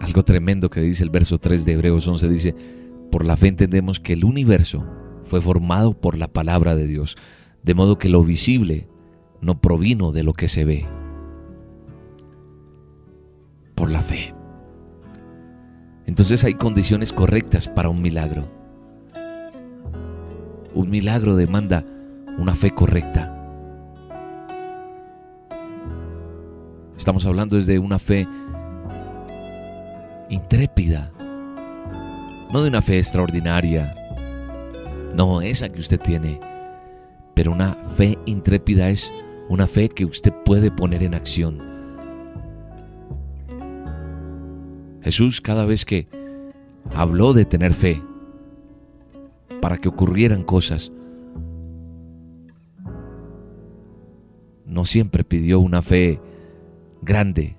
Algo 0.00 0.22
tremendo 0.22 0.70
que 0.70 0.82
dice 0.82 1.02
el 1.02 1.10
verso 1.10 1.38
3 1.38 1.64
de 1.64 1.72
Hebreos 1.72 2.06
11 2.06 2.28
dice, 2.28 2.54
por 3.10 3.24
la 3.24 3.36
fe 3.36 3.48
entendemos 3.48 3.98
que 3.98 4.12
el 4.12 4.24
universo 4.24 4.86
fue 5.22 5.40
formado 5.40 6.00
por 6.00 6.16
la 6.16 6.28
palabra 6.28 6.76
de 6.76 6.86
Dios, 6.86 7.16
de 7.64 7.74
modo 7.74 7.98
que 7.98 8.08
lo 8.08 8.22
visible 8.22 8.86
no 9.40 9.60
provino 9.60 10.12
de 10.12 10.22
lo 10.22 10.32
que 10.32 10.46
se 10.46 10.64
ve. 10.64 10.86
Por 13.74 13.90
la 13.90 14.00
fe. 14.00 14.32
Entonces 16.06 16.44
hay 16.44 16.54
condiciones 16.54 17.12
correctas 17.12 17.66
para 17.66 17.88
un 17.88 18.00
milagro. 18.00 18.48
Un 20.72 20.88
milagro 20.88 21.34
demanda 21.34 21.84
una 22.38 22.54
fe 22.54 22.70
correcta. 22.70 23.32
Estamos 26.96 27.26
hablando 27.26 27.56
desde 27.56 27.78
una 27.78 27.98
fe 27.98 28.26
intrépida, 30.28 31.12
no 32.52 32.62
de 32.62 32.68
una 32.68 32.82
fe 32.82 32.98
extraordinaria, 32.98 33.94
no 35.14 35.40
esa 35.40 35.68
que 35.68 35.80
usted 35.80 36.00
tiene, 36.00 36.40
pero 37.34 37.52
una 37.52 37.74
fe 37.96 38.18
intrépida 38.26 38.88
es 38.88 39.12
una 39.48 39.66
fe 39.66 39.88
que 39.88 40.04
usted 40.04 40.32
puede 40.44 40.70
poner 40.70 41.02
en 41.02 41.14
acción. 41.14 41.62
Jesús 45.02 45.40
cada 45.40 45.66
vez 45.66 45.84
que 45.84 46.08
habló 46.92 47.32
de 47.32 47.44
tener 47.44 47.72
fe 47.72 48.02
para 49.60 49.76
que 49.76 49.88
ocurrieran 49.88 50.42
cosas, 50.42 50.92
no 54.66 54.84
siempre 54.84 55.24
pidió 55.24 55.60
una 55.60 55.80
fe 55.80 56.20
grande, 57.02 57.56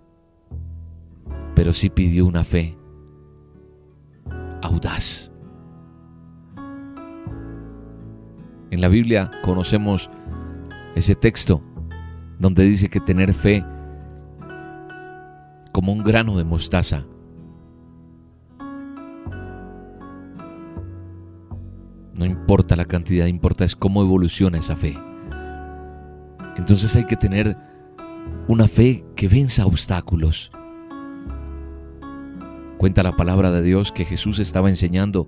pero 1.56 1.74
sí 1.74 1.90
pidió 1.90 2.26
una 2.26 2.44
fe 2.44 2.78
audaz. 4.62 5.32
En 8.70 8.82
la 8.82 8.90
Biblia 8.90 9.32
conocemos 9.44 10.10
ese 10.96 11.16
texto 11.16 11.64
donde 12.40 12.66
dice 12.66 12.90
que 12.90 13.00
tener 13.00 13.34
fe 13.34 13.64
como 15.72 15.94
un 15.94 16.04
grano 16.04 16.38
de 16.38 16.44
mostaza. 16.44 17.06
No 22.14 22.26
importa 22.26 22.76
la 22.76 22.86
cantidad, 22.86 23.28
importa 23.28 23.64
es 23.64 23.76
cómo 23.76 24.02
evoluciona 24.02 24.58
esa 24.58 24.76
fe. 24.76 24.98
Entonces 26.58 26.96
hay 26.96 27.06
que 27.06 27.16
tener 27.16 27.58
una 28.48 28.68
fe 28.68 29.06
que 29.16 29.28
venza 29.28 29.66
obstáculos. 29.66 30.52
Cuenta 32.78 33.04
la 33.04 33.16
palabra 33.16 33.52
de 33.52 33.62
Dios 33.62 33.92
que 33.92 34.06
Jesús 34.06 34.40
estaba 34.40 34.70
enseñando 34.70 35.28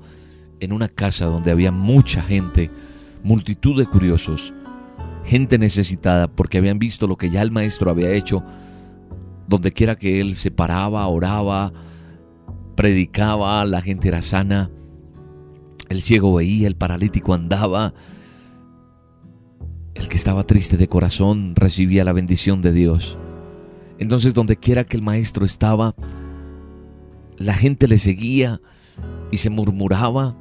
en 0.60 0.72
una 0.72 0.88
casa 0.88 1.26
donde 1.26 1.52
había 1.52 1.72
mucha 1.72 2.22
gente, 2.22 2.70
multitud 3.24 3.78
de 3.78 3.86
curiosos, 3.86 4.54
gente 5.24 5.58
necesitada 5.58 6.28
porque 6.28 6.58
habían 6.58 6.80
visto 6.80 7.08
lo 7.08 7.18
que 7.18 7.30
ya 7.30 7.42
el 7.42 7.52
maestro 7.52 7.92
había 7.92 8.12
hecho, 8.12 8.44
donde 9.48 9.72
quiera 9.72 9.96
que 9.96 10.22
él 10.22 10.36
se 10.36 10.52
paraba, 10.52 11.08
oraba, 11.08 11.74
predicaba, 12.76 13.66
la 13.66 13.82
gente 13.82 14.08
era 14.08 14.22
sana, 14.22 14.70
el 15.90 16.02
ciego 16.02 16.36
veía, 16.36 16.68
el 16.68 16.76
paralítico 16.76 17.34
andaba, 17.34 17.94
el 20.00 20.08
que 20.08 20.16
estaba 20.16 20.46
triste 20.46 20.78
de 20.78 20.88
corazón 20.88 21.56
recibía 21.56 22.06
la 22.06 22.14
bendición 22.14 22.62
de 22.62 22.72
Dios. 22.72 23.18
Entonces 23.98 24.34
donde 24.34 24.56
quiera 24.56 24.86
que 24.86 24.96
el 24.96 25.04
maestro 25.04 25.46
estaba, 25.46 25.94
la 27.38 27.54
gente 27.54 27.88
le 27.88 27.98
seguía 27.98 28.62
y 29.30 29.38
se 29.38 29.50
murmuraba. 29.50 30.38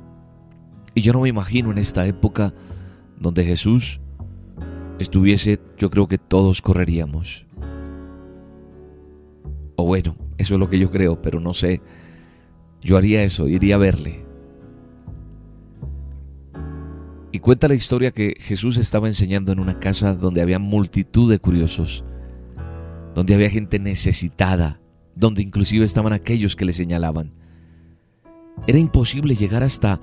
Y 0.95 1.03
yo 1.03 1.13
no 1.13 1.21
me 1.21 1.29
imagino 1.29 1.73
en 1.73 1.79
esta 1.79 2.07
época 2.07 2.55
donde 3.19 3.45
Jesús 3.45 4.01
estuviese, 5.01 5.61
yo 5.77 5.91
creo 5.91 6.07
que 6.07 6.19
todos 6.19 6.63
correríamos. 6.63 7.47
O 9.75 9.85
bueno, 9.85 10.17
eso 10.39 10.55
es 10.55 10.61
lo 10.61 10.71
que 10.71 10.79
yo 10.79 10.91
creo, 10.91 11.21
pero 11.21 11.41
no 11.41 11.53
sé. 11.53 11.83
Yo 12.81 12.97
haría 12.97 13.25
eso, 13.25 13.49
iría 13.49 13.75
a 13.75 13.79
verle. 13.79 14.28
Y 17.31 17.41
cuenta 17.41 17.69
la 17.69 17.75
historia 17.75 18.11
que 18.11 18.35
Jesús 18.39 18.79
estaba 18.79 19.07
enseñando 19.07 19.53
en 19.53 19.61
una 19.61 19.79
casa 19.79 20.15
donde 20.15 20.41
había 20.41 20.59
multitud 20.59 21.31
de 21.31 21.39
curiosos, 21.39 22.05
donde 23.15 23.35
había 23.35 23.51
gente 23.51 23.79
necesitada, 23.79 24.81
donde 25.15 25.43
inclusive 25.43 25.85
estaban 25.85 26.13
aquellos 26.13 26.57
que 26.57 26.65
le 26.65 26.73
señalaban. 26.73 27.35
Era 28.67 28.79
imposible 28.79 29.35
llegar 29.35 29.63
hasta 29.63 30.01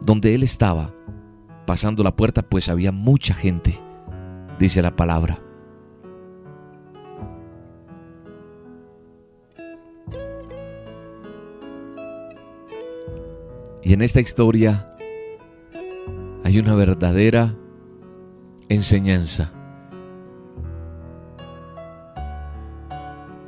donde 0.00 0.34
él 0.34 0.44
estaba, 0.44 0.94
pasando 1.66 2.04
la 2.04 2.14
puerta, 2.14 2.42
pues 2.42 2.68
había 2.68 2.92
mucha 2.92 3.34
gente, 3.34 3.78
dice 4.58 4.80
la 4.80 4.94
palabra. 4.94 5.42
Y 13.82 13.94
en 13.94 14.02
esta 14.02 14.20
historia 14.20 14.97
hay 16.44 16.58
una 16.58 16.74
verdadera 16.74 17.54
enseñanza. 18.68 19.50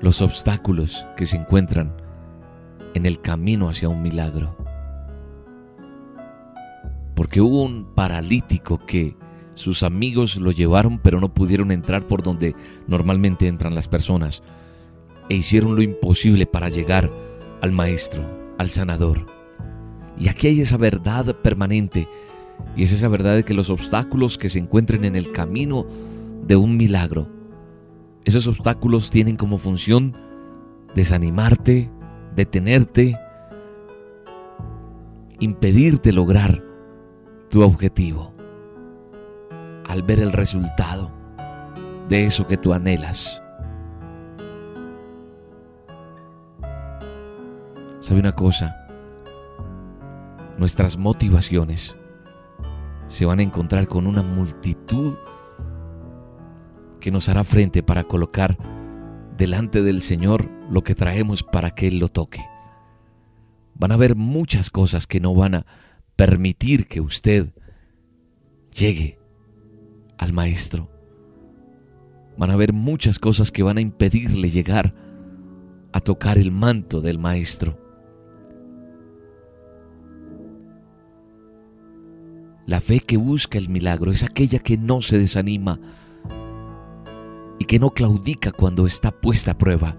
Los 0.01 0.23
obstáculos 0.23 1.07
que 1.17 1.27
se 1.27 1.37
encuentran 1.37 1.95
en 2.95 3.07
el 3.07 3.21
camino 3.21 3.69
hacia 3.69 3.89
un 3.89 4.03
milagro. 4.03 4.57
Porque 7.15 7.41
hubo 7.41 7.63
un 7.63 7.95
paralítico 7.95 8.79
que 8.87 9.17
sus 9.55 9.83
amigos 9.83 10.37
lo 10.37 10.53
llevaron 10.53 10.99
pero 10.99 11.21
no 11.21 11.35
pudieron 11.35 11.71
entrar 11.71 12.07
por 12.07 12.23
donde 12.23 12.55
normalmente 12.87 13.47
entran 13.47 13.75
las 13.75 13.89
personas. 13.89 14.43
E 15.29 15.35
hicieron 15.35 15.77
lo 15.77 15.83
imposible 15.83 16.47
para 16.47 16.71
llegar 16.71 17.11
al 17.61 17.73
maestro, 17.73 18.25
al 18.59 18.71
sanador. 18.71 19.27
Y 20.19 20.29
aquí 20.29 20.49
hay 20.49 20.61
esa 20.61 20.77
verdad 20.77 21.37
permanente 21.41 22.09
y 22.77 22.85
es 22.85 22.93
esa 22.93 23.09
verdad 23.09 23.37
de 23.37 23.45
que 23.45 23.55
los 23.55 23.71
obstáculos 23.71 24.39
que 24.39 24.49
se 24.49 24.59
encuentren 24.59 25.05
en 25.05 25.17
el 25.17 25.33
camino 25.33 25.87
de 26.47 26.57
un 26.57 26.77
milagro, 26.77 27.29
esos 28.25 28.47
obstáculos 28.47 29.11
tienen 29.11 29.37
como 29.37 29.59
función 29.59 30.17
desanimarte, 30.95 31.91
detenerte, 32.35 33.19
impedirte 35.39 36.13
lograr 36.13 36.63
tu 37.49 37.63
objetivo. 37.63 38.33
Al 39.87 40.03
ver 40.03 40.21
el 40.21 40.33
resultado 40.33 41.11
de 42.09 42.25
eso 42.25 42.47
que 42.47 42.57
tú 42.57 42.73
anhelas. 42.73 43.43
¿Sabe 48.01 48.21
una 48.21 48.35
cosa? 48.35 48.77
Nuestras 50.59 50.97
motivaciones 50.97 51.97
se 53.11 53.27
van 53.27 53.41
a 53.41 53.43
encontrar 53.43 53.89
con 53.89 54.07
una 54.07 54.23
multitud 54.23 55.17
que 57.01 57.11
nos 57.11 57.29
hará 57.29 57.43
frente 57.43 57.83
para 57.83 58.05
colocar 58.05 58.57
delante 59.37 59.83
del 59.83 60.01
Señor 60.01 60.49
lo 60.71 60.85
que 60.85 60.95
traemos 60.95 61.43
para 61.43 61.73
que 61.73 61.89
Él 61.89 61.99
lo 61.99 62.09
toque. 62.09 62.41
Van 63.75 63.91
a 63.91 63.95
haber 63.95 64.15
muchas 64.15 64.71
cosas 64.71 65.09
que 65.09 65.19
no 65.19 65.35
van 65.35 65.57
a 65.57 65.67
permitir 66.15 66.87
que 66.87 67.01
usted 67.01 67.53
llegue 68.73 69.19
al 70.17 70.33
Maestro. 70.33 70.89
Van 72.39 72.51
a 72.51 72.55
haber 72.55 72.73
muchas 72.73 73.19
cosas 73.19 73.51
que 73.51 73.65
van 73.65 73.79
a 73.79 73.81
impedirle 73.81 74.51
llegar 74.51 74.95
a 75.93 76.01
tocar 76.01 76.39
el 76.39 76.53
manto 76.53 77.01
del 77.01 77.19
Maestro. 77.19 77.90
La 82.71 82.81
fe 82.81 83.01
que 83.01 83.17
busca 83.17 83.59
el 83.59 83.69
milagro 83.69 84.13
es 84.13 84.23
aquella 84.23 84.61
que 84.61 84.77
no 84.77 85.03
se 85.03 85.19
desanima 85.19 85.81
y 87.59 87.65
que 87.65 87.81
no 87.81 87.91
claudica 87.91 88.53
cuando 88.53 88.87
está 88.87 89.11
puesta 89.11 89.51
a 89.51 89.59
prueba. 89.59 89.97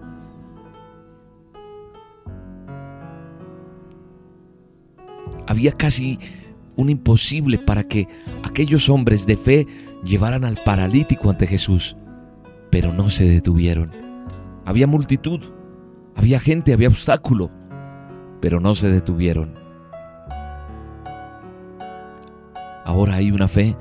Había 5.46 5.72
casi 5.72 6.18
un 6.74 6.88
imposible 6.88 7.58
para 7.58 7.84
que 7.84 8.08
aquellos 8.42 8.88
hombres 8.88 9.26
de 9.26 9.36
fe 9.36 9.66
llevaran 10.02 10.46
al 10.46 10.56
paralítico 10.64 11.28
ante 11.28 11.46
Jesús, 11.46 11.94
pero 12.70 12.94
no 12.94 13.10
se 13.10 13.28
detuvieron. 13.28 13.92
Había 14.64 14.86
multitud, 14.86 15.40
había 16.16 16.40
gente, 16.40 16.72
había 16.72 16.88
obstáculo, 16.88 17.50
pero 18.40 18.60
no 18.60 18.74
se 18.74 18.88
detuvieron. 18.88 19.61
Ahora 22.84 23.14
hay 23.14 23.30
una 23.30 23.48
fe 23.48 23.76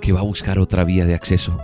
que 0.00 0.12
va 0.12 0.20
a 0.20 0.24
buscar 0.24 0.58
otra 0.58 0.84
vía 0.84 1.04
de 1.04 1.14
acceso. 1.14 1.58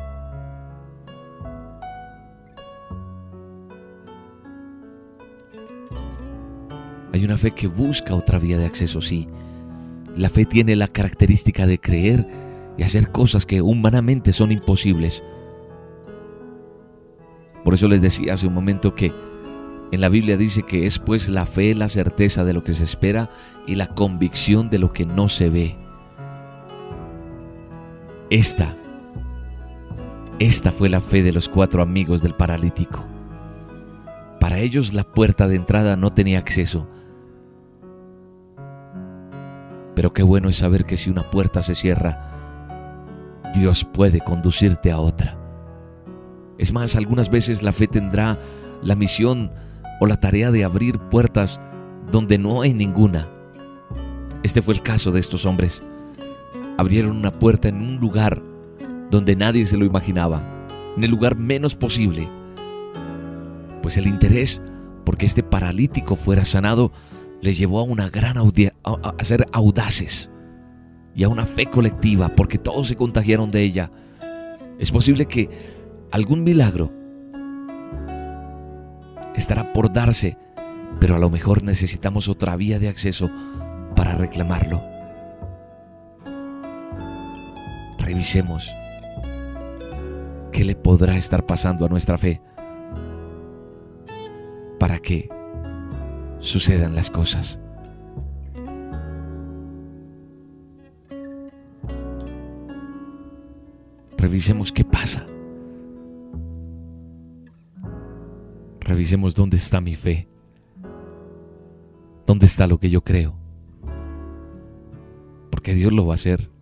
Hay 7.13 7.25
una 7.25 7.39
fe 7.39 7.53
que 7.53 7.67
busca 7.67 8.15
otra 8.15 8.39
vía 8.39 8.59
de 8.59 8.67
acceso, 8.67 9.01
sí. 9.01 9.27
La 10.15 10.29
fe 10.29 10.45
tiene 10.45 10.77
la 10.77 10.89
característica 10.89 11.67
de 11.67 11.79
creer 11.79 12.27
y 12.77 12.83
hacer 12.83 13.11
cosas 13.11 13.47
que 13.47 13.63
humanamente 13.63 14.33
son 14.33 14.53
imposibles. 14.53 15.23
Por 17.65 17.75
eso 17.75 17.89
les 17.89 18.03
decía 18.03 18.35
hace 18.35 18.47
un 18.47 18.55
momento 18.55 18.95
que 18.95 19.13
en 19.93 20.01
la 20.01 20.09
Biblia 20.09 20.37
dice 20.37 20.63
que 20.63 20.87
es 20.87 20.99
pues 20.99 21.29
la 21.29 21.47
fe 21.47 21.75
la 21.75 21.89
certeza 21.89 22.45
de 22.45 22.53
lo 22.53 22.63
que 22.63 22.75
se 22.75 22.85
espera 22.85 23.31
y 23.67 23.77
la 23.77 23.87
convicción 23.89 24.69
de 24.69 24.79
lo 24.79 24.93
que 24.93 25.07
no 25.07 25.29
se 25.29 25.49
ve. 25.49 25.86
Esta, 28.31 28.77
esta 30.41 30.73
fue 30.73 30.89
la 30.89 31.01
fe 31.01 31.23
de 31.23 31.33
los 31.33 31.49
cuatro 31.49 31.81
amigos 31.81 32.23
del 32.23 32.35
paralítico. 32.35 33.05
Para 34.41 34.59
ellos 34.59 34.95
la 34.95 35.05
puerta 35.05 35.47
de 35.47 35.55
entrada 35.55 35.97
no 35.97 36.13
tenía 36.13 36.41
acceso. 36.41 36.89
Pero 39.95 40.13
qué 40.13 40.25
bueno 40.25 40.49
es 40.49 40.57
saber 40.57 40.85
que 40.87 40.97
si 40.97 41.09
una 41.09 41.31
puerta 41.31 41.63
se 41.63 41.77
cierra, 41.77 42.33
Dios 43.55 43.85
puede 43.85 44.21
conducirte 44.21 44.91
a 44.91 44.99
otra. 44.99 45.39
Es 46.59 46.73
más, 46.73 46.97
algunas 46.97 47.31
veces 47.31 47.63
la 47.63 47.73
fe 47.73 47.87
tendrá 47.87 48.41
la 48.83 48.97
misión 48.97 49.53
o 50.01 50.07
la 50.07 50.19
tarea 50.19 50.51
de 50.51 50.65
abrir 50.65 50.99
puertas 50.99 51.61
donde 52.11 52.39
no 52.39 52.63
hay 52.63 52.75
ninguna. 52.75 53.29
Este 54.43 54.63
fue 54.63 54.75
el 54.75 54.83
caso 54.83 55.13
de 55.13 55.21
estos 55.21 55.47
hombres. 55.47 55.83
Abrieron 56.79 57.17
una 57.17 57.39
puerta 57.39 57.69
en 57.69 57.77
un 57.77 57.97
lugar 57.97 58.43
donde 59.11 59.37
nadie 59.37 59.67
se 59.67 59.77
lo 59.77 59.85
imaginaba, 59.85 60.43
en 60.97 61.05
el 61.05 61.11
lugar 61.11 61.37
menos 61.37 61.75
posible. 61.75 62.29
Pues 63.83 63.97
el 63.97 64.07
interés 64.07 64.61
porque 65.05 65.27
este 65.27 65.43
paralítico 65.43 66.17
fuera 66.17 66.45
sanado 66.45 66.93
les 67.41 67.59
llevó 67.59 67.81
a 67.81 67.85
una 67.85 68.11
gran 68.11 68.37
ser 69.23 69.47
audaces 69.53 70.31
y 71.15 71.25
a 71.25 71.29
una 71.29 71.47
fe 71.47 71.67
colectiva 71.67 72.29
porque 72.29 72.59
todos 72.59 72.89
se 72.89 72.97
contagiaron 72.97 73.51
de 73.51 73.63
ella. 73.63 73.91
Es 74.79 74.91
posible 74.91 75.27
que 75.27 75.49
algún 76.11 76.45
milagro 76.45 76.93
estará 79.35 79.73
por 79.73 79.93
darse, 79.93 80.37
pero 80.99 81.17
a 81.17 81.19
lo 81.19 81.31
mejor 81.31 81.63
necesitamos 81.63 82.29
otra 82.29 82.57
vía 82.57 82.79
de 82.79 82.89
acceso 82.89 83.31
para 83.95 84.15
reclamarlo. 84.15 84.96
Revisemos 88.07 88.73
qué 90.53 90.65
le 90.65 90.77
podrá 90.77 91.17
estar 91.17 91.45
pasando 91.45 91.85
a 91.85 91.89
nuestra 91.89 92.17
fe 92.17 92.41
para 94.79 95.01
que 95.01 95.29
sucedan 96.39 96.95
las 96.95 97.11
cosas. 97.11 97.59
Revisemos 104.17 104.71
qué 104.71 104.85
pasa. 104.85 105.27
Revisemos 108.83 109.35
dónde 109.35 109.57
está 109.57 109.81
mi 109.81 109.97
fe. 109.97 110.29
¿Dónde 112.25 112.47
está 112.47 112.69
lo 112.69 112.79
que 112.79 112.89
yo 112.89 113.03
creo? 113.03 113.37
Porque 115.51 115.75
Dios 115.75 115.93
lo 115.93 116.07
va 116.07 116.13
a 116.13 116.15
hacer. 116.15 116.56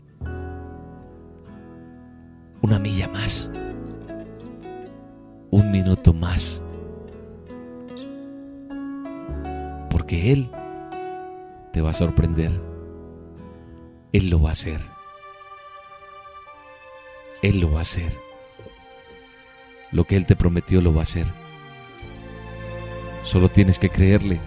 Una 2.65 2.79
milla 2.79 3.09
más. 3.09 3.51
Un 5.51 5.71
minuto 5.71 6.15
más. 6.15 6.63
Porque 9.91 10.33
Él 10.33 10.51
te 11.75 11.83
va 11.83 11.91
a 11.91 11.93
sorprender. 11.93 12.59
Él 14.15 14.31
lo 14.31 14.41
va 14.41 14.49
a 14.49 14.53
hacer. 14.53 14.81
Él 17.43 17.61
lo 17.61 17.71
va 17.71 17.81
a 17.81 17.83
hacer. 17.83 18.19
Lo 19.93 20.05
que 20.05 20.17
Él 20.17 20.25
te 20.25 20.35
prometió 20.35 20.81
lo 20.81 20.95
va 20.95 21.01
a 21.01 21.03
hacer. 21.03 21.27
Solo 23.25 23.51
tienes 23.51 23.79
que 23.79 23.91
creerle. 23.91 24.41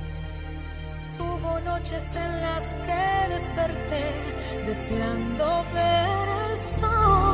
Hubo 1.19 1.59
noches 1.59 2.15
en 2.15 2.41
las 2.41 2.63
que 2.83 3.33
desperté 3.35 4.65
deseando 4.65 5.63
ver 5.71 6.29
el 6.49 6.57
sol. 6.57 7.26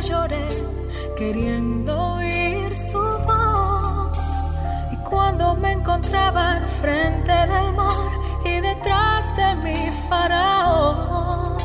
Lloré 0.00 0.48
queriendo 1.16 2.14
oír 2.14 2.74
su 2.74 2.98
voz. 2.98 4.18
Y 4.92 4.96
cuando 5.08 5.54
me 5.56 5.72
encontraba 5.72 6.54
al 6.56 6.66
frente 6.66 7.32
del 7.32 7.72
mar 7.72 8.10
y 8.44 8.60
detrás 8.60 9.36
de 9.36 9.54
mi 9.64 9.90
faraón, 10.08 11.56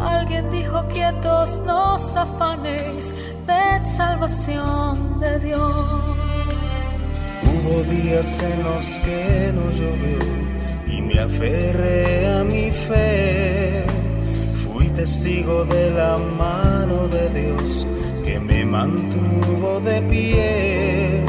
alguien 0.00 0.50
dijo 0.50 0.84
quietos, 0.88 1.60
no 1.66 1.94
os 1.94 2.16
afanéis, 2.16 3.12
ved 3.46 3.84
salvación 3.86 5.20
de 5.20 5.38
Dios. 5.40 6.20
Hubo 7.42 7.82
días 7.84 8.42
en 8.42 8.62
los 8.62 8.86
que 9.04 9.52
no 9.52 9.70
llovió 9.72 10.18
y 10.86 11.02
me 11.02 11.18
aferré 11.18 12.38
a 12.38 12.44
mi 12.44 12.70
fe. 12.70 13.89
Testigo 15.00 15.64
de 15.64 15.90
la 15.92 16.18
mano 16.18 17.08
de 17.08 17.30
Dios 17.30 17.86
que 18.22 18.38
me 18.38 18.66
mantuvo 18.66 19.80
de 19.80 20.02
pie. 20.02 21.24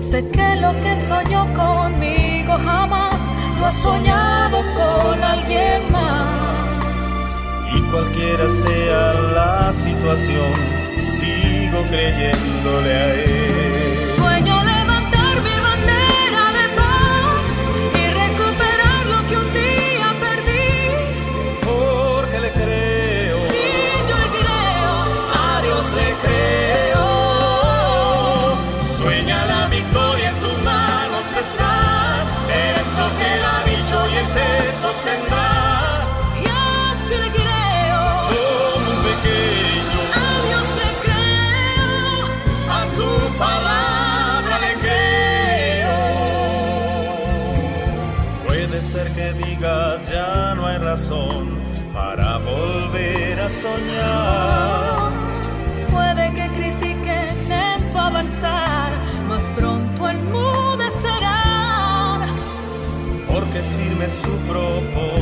Sé 0.00 0.28
que 0.30 0.56
lo 0.56 0.72
que 0.80 0.96
soñó 0.96 1.46
conmigo 1.54 2.58
jamás 2.64 3.20
lo 3.60 3.66
ha 3.66 3.72
soñado 3.72 4.58
con 4.74 5.22
alguien 5.22 5.92
más. 5.92 7.40
Y 7.72 7.80
cualquiera 7.92 8.48
sea 8.64 9.12
la 9.38 9.72
situación, 9.72 10.52
sigo 10.98 11.82
creyéndole 11.88 12.92
a 12.92 13.14
Él. 13.14 13.43
propor. 64.46 65.13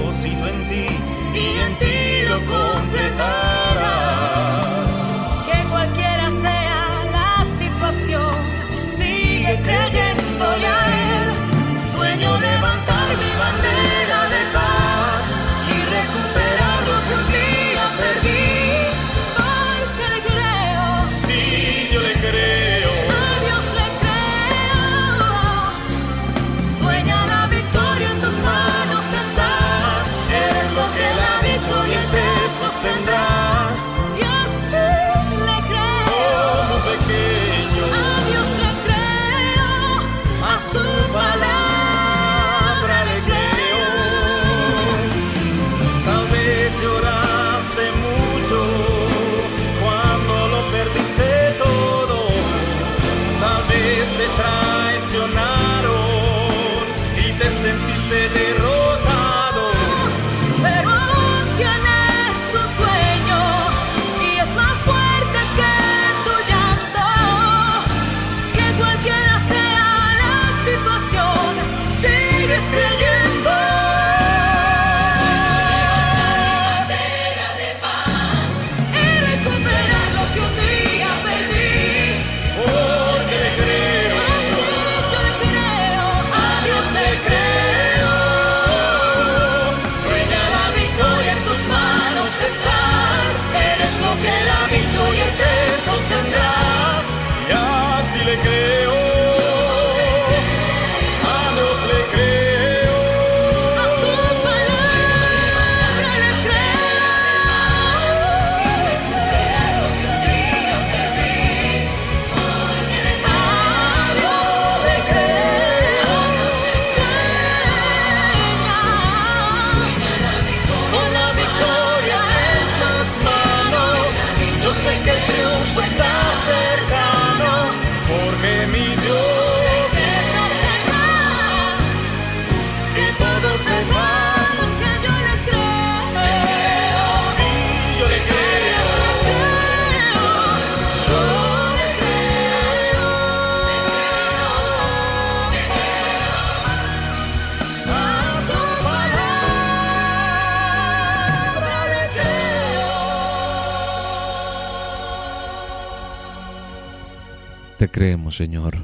Creemos, 157.93 158.37
Señor. 158.37 158.77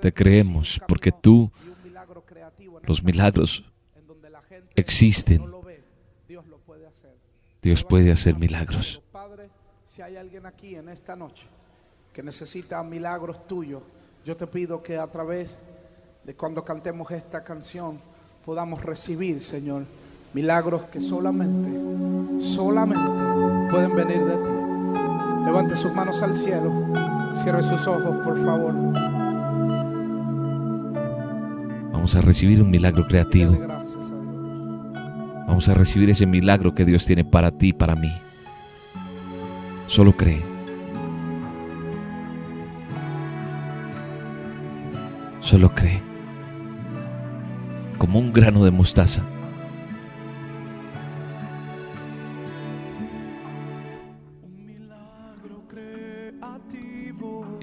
Te 0.00 0.12
creemos 0.12 0.80
porque 0.88 1.12
tú, 1.12 1.52
los 2.82 3.04
milagros 3.04 3.64
existen. 4.74 5.44
Dios 7.62 7.84
puede 7.84 8.10
hacer 8.10 8.36
milagros. 8.36 9.00
Padre, 9.12 9.48
si 9.84 10.02
hay 10.02 10.16
alguien 10.16 10.44
aquí 10.44 10.74
en 10.74 10.88
esta 10.88 11.14
noche 11.14 11.46
que 12.12 12.22
necesita 12.22 12.82
milagros 12.82 13.46
tuyos, 13.46 13.82
yo 14.24 14.36
te 14.36 14.46
pido 14.46 14.82
que 14.82 14.98
a 14.98 15.06
través 15.06 15.56
de 16.24 16.34
cuando 16.34 16.64
cantemos 16.64 17.10
esta 17.10 17.44
canción 17.44 18.00
podamos 18.44 18.82
recibir, 18.82 19.40
Señor, 19.40 19.84
milagros 20.34 20.82
que 20.84 21.00
solamente, 21.00 21.70
solamente 22.42 23.70
pueden 23.70 23.94
venir 23.94 24.24
de 24.24 24.36
ti. 24.36 25.44
Levante 25.44 25.76
sus 25.76 25.92
manos 25.94 26.22
al 26.22 26.34
cielo, 26.34 26.72
cierre 27.34 27.62
sus 27.62 27.86
ojos, 27.86 28.16
por 28.18 28.42
favor. 28.44 28.74
Vamos 31.92 32.16
a 32.16 32.20
recibir 32.20 32.62
un 32.62 32.70
milagro 32.70 33.06
creativo. 33.06 33.58
Vamos 35.46 35.68
a 35.68 35.74
recibir 35.74 36.10
ese 36.10 36.26
milagro 36.26 36.74
que 36.74 36.84
Dios 36.84 37.04
tiene 37.06 37.24
para 37.24 37.50
ti 37.50 37.68
y 37.68 37.72
para 37.72 37.94
mí. 37.96 38.12
Solo 39.86 40.16
cree. 40.16 40.42
Solo 45.40 45.74
cree. 45.74 46.02
Como 47.98 48.18
un 48.18 48.32
grano 48.32 48.64
de 48.64 48.70
mostaza. 48.70 49.22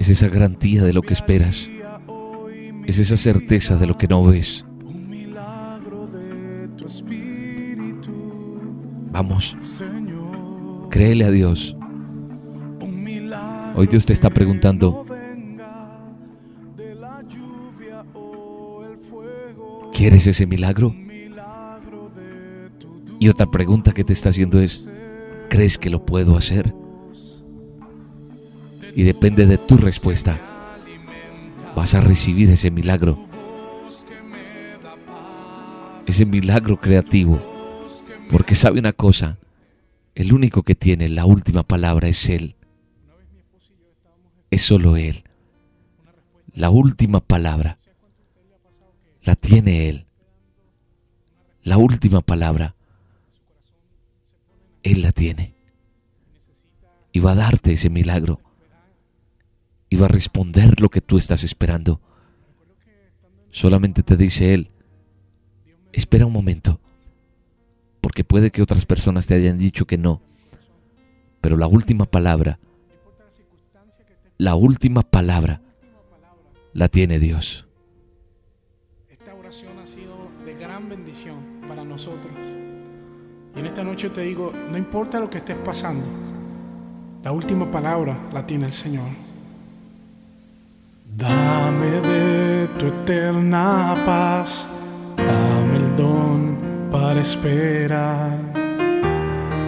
Es 0.01 0.09
esa 0.09 0.29
garantía 0.29 0.83
de 0.83 0.93
lo 0.93 1.03
que 1.03 1.13
esperas. 1.13 1.69
Es 2.87 2.97
esa 2.97 3.17
certeza 3.17 3.75
de 3.75 3.85
lo 3.85 3.99
que 3.99 4.07
no 4.07 4.23
ves. 4.23 4.65
Vamos. 9.11 9.55
Créele 10.89 11.23
a 11.23 11.29
Dios. 11.29 11.77
Hoy 13.75 13.85
Dios 13.85 14.07
te 14.07 14.13
está 14.13 14.31
preguntando, 14.31 15.05
¿quieres 19.93 20.25
ese 20.25 20.47
milagro? 20.47 20.95
Y 23.19 23.29
otra 23.29 23.45
pregunta 23.45 23.91
que 23.91 24.03
te 24.03 24.13
está 24.13 24.29
haciendo 24.29 24.59
es, 24.59 24.89
¿crees 25.47 25.77
que 25.77 25.91
lo 25.91 26.03
puedo 26.07 26.35
hacer? 26.35 26.80
Y 28.95 29.03
depende 29.03 29.45
de 29.45 29.57
tu 29.57 29.77
respuesta, 29.77 30.39
vas 31.75 31.95
a 31.95 32.01
recibir 32.01 32.49
ese 32.49 32.71
milagro. 32.71 33.17
Ese 36.05 36.25
milagro 36.25 36.79
creativo. 36.79 37.39
Porque 38.29 38.55
sabe 38.55 38.79
una 38.79 38.93
cosa, 38.93 39.37
el 40.15 40.33
único 40.33 40.63
que 40.63 40.75
tiene 40.75 41.09
la 41.09 41.25
última 41.25 41.63
palabra 41.63 42.07
es 42.07 42.29
Él. 42.29 42.55
Es 44.49 44.61
solo 44.61 44.97
Él. 44.97 45.23
La 46.53 46.69
última 46.69 47.21
palabra 47.21 47.77
la 49.23 49.35
tiene 49.35 49.87
Él. 49.87 50.05
La 51.63 51.77
última 51.77 52.21
palabra 52.21 52.75
Él 54.83 55.01
la 55.01 55.11
tiene. 55.11 55.53
Y 57.13 57.19
va 57.19 57.31
a 57.31 57.35
darte 57.35 57.73
ese 57.73 57.89
milagro. 57.89 58.41
Y 59.91 59.97
va 59.97 60.05
a 60.07 60.09
responder 60.09 60.81
lo 60.81 60.89
que 60.89 61.01
tú 61.01 61.19
estás 61.19 61.43
esperando. 61.43 62.01
Solamente 63.51 64.01
te 64.01 64.17
dice 64.17 64.55
Él, 64.55 64.71
espera 65.91 66.25
un 66.25 66.33
momento. 66.33 66.79
porque 68.01 68.23
puede 68.23 68.51
que 68.51 68.63
otras 68.63 68.85
personas 68.85 69.27
te 69.27 69.35
hayan 69.35 69.57
dicho 69.57 69.85
que 69.85 69.97
no, 69.97 70.21
pero 71.39 71.55
la 71.55 71.67
última 71.67 72.05
palabra, 72.05 72.59
la 74.37 74.55
última 74.55 75.03
palabra 75.03 75.61
la 76.73 76.87
tiene 76.89 77.19
Dios. 77.19 77.67
Esta 79.07 79.35
oración 79.35 79.77
ha 79.77 79.85
sido 79.85 80.15
de 80.43 80.55
gran 80.55 80.89
bendición 80.89 81.61
para 81.67 81.83
nosotros. 81.83 82.33
Y 83.55 83.59
en 83.59 83.65
esta 83.67 83.83
noche 83.83 84.09
te 84.09 84.21
digo, 84.21 84.51
no 84.71 84.77
importa 84.77 85.19
lo 85.19 85.29
que 85.29 85.37
estés 85.37 85.57
pasando, 85.63 86.05
la 87.23 87.31
última 87.31 87.69
palabra 87.69 88.29
la 88.33 88.45
tiene 88.45 88.65
el 88.65 88.73
Señor. 88.73 89.09
Dame 91.17 91.99
de 92.01 92.67
tu 92.79 92.87
eterna 92.87 93.95
paz, 94.05 94.65
dame 95.17 95.77
el 95.77 95.95
don 95.97 96.57
para 96.89 97.19
esperar. 97.19 98.39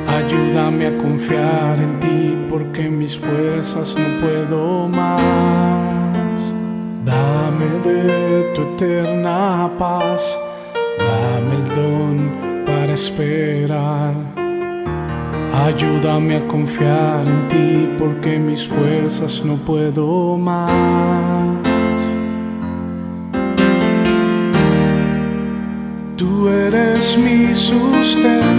Ayúdame 0.07 0.87
a 0.87 0.97
confiar 0.97 1.79
en 1.79 1.99
ti 1.99 2.37
porque 2.49 2.89
mis 2.89 3.17
fuerzas 3.17 3.93
no 3.97 4.21
puedo 4.21 4.87
más. 4.87 6.39
Dame 7.03 7.65
de 7.83 8.53
tu 8.55 8.61
eterna 8.61 9.69
paz, 9.77 10.39
dame 10.97 11.55
el 11.55 11.75
don 11.75 12.65
para 12.65 12.93
esperar. 12.93 14.42
Ayúdame 15.53 16.37
a 16.37 16.47
confiar 16.47 17.25
en 17.27 17.47
ti 17.47 17.89
porque 17.97 18.39
mis 18.39 18.67
fuerzas 18.67 19.43
no 19.45 19.55
puedo 19.55 20.37
más. 20.37 20.71
Tú 26.17 26.47
eres 26.49 27.17
mi 27.17 27.53
sustento. 27.53 28.52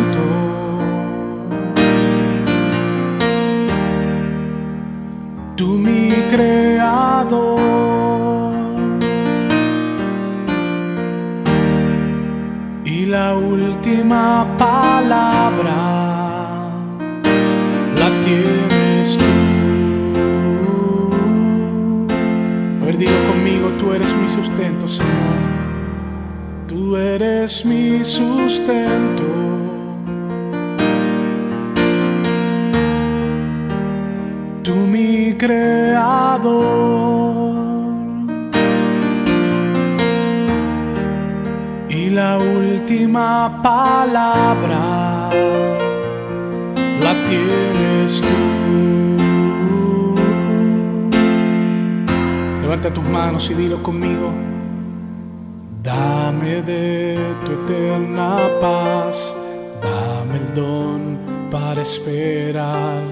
Esperar. 61.95 63.03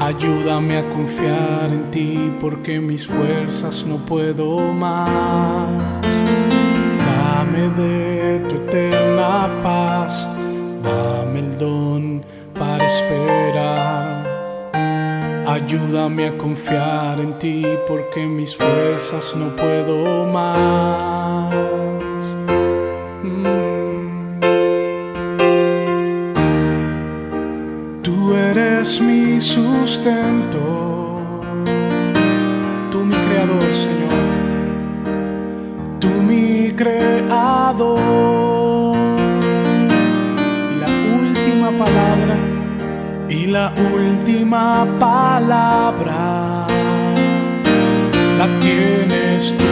Ayúdame 0.00 0.78
a 0.78 0.88
confiar 0.90 1.68
en 1.72 1.90
ti 1.90 2.32
porque 2.40 2.78
mis 2.80 3.06
fuerzas 3.06 3.84
no 3.86 3.96
puedo 3.96 4.72
más. 4.72 6.04
Dame 7.08 7.64
de 7.80 8.40
tu 8.48 8.54
eterna 8.56 9.48
paz, 9.62 10.28
dame 10.82 11.38
el 11.40 11.58
don 11.58 12.24
para 12.58 12.84
esperar. 12.84 14.24
Ayúdame 15.46 16.28
a 16.28 16.36
confiar 16.36 17.18
en 17.20 17.38
ti 17.38 17.64
porque 17.88 18.26
mis 18.26 18.54
fuerzas 18.54 19.34
no 19.34 19.56
puedo 19.56 20.26
más. 20.26 21.87
Última 44.48 44.86
palabra 44.98 46.66
la 48.38 48.46
tienes 48.60 49.54
tú. 49.58 49.64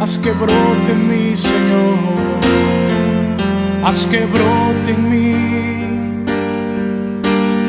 Haz 0.00 0.16
que 0.18 0.30
brote 0.32 0.92
en 0.92 1.08
mí, 1.08 1.36
Señor. 1.36 1.98
Haz 3.84 4.06
que 4.06 4.26
brote 4.26 4.92
en 4.92 5.10
mí 5.10 6.24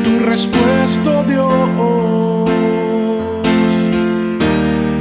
tu 0.04 0.18
respuesta, 0.26 1.24
Dios. 1.24 2.50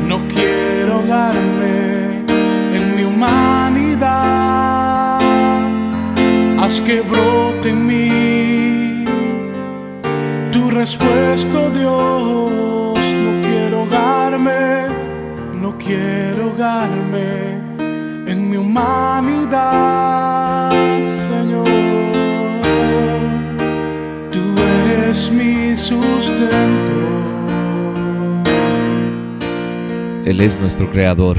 No 0.07 0.17
quiero 0.27 0.93
ahogarme 0.93 2.25
en 2.73 2.95
mi 2.95 3.03
humanidad. 3.03 4.09
Haz 6.59 6.81
que 6.81 7.01
brote 7.01 7.69
en 7.69 7.85
mí 7.85 8.30
tu 10.81 10.87
respuesta, 10.97 11.69
Dios. 11.69 12.97
No 12.97 13.41
quiero 13.47 13.79
ahogarme, 13.81 14.87
no 15.53 15.77
quiero 15.77 16.43
ahogarme 16.45 17.59
en 18.27 18.49
mi 18.49 18.57
humanidad, 18.57 19.61
Señor. 21.29 21.67
Tú 24.31 24.41
eres 24.57 25.31
mi 25.31 25.77
sustento. 25.77 26.91
Él 30.25 30.41
es 30.41 30.59
nuestro 30.59 30.89
creador. 30.89 31.37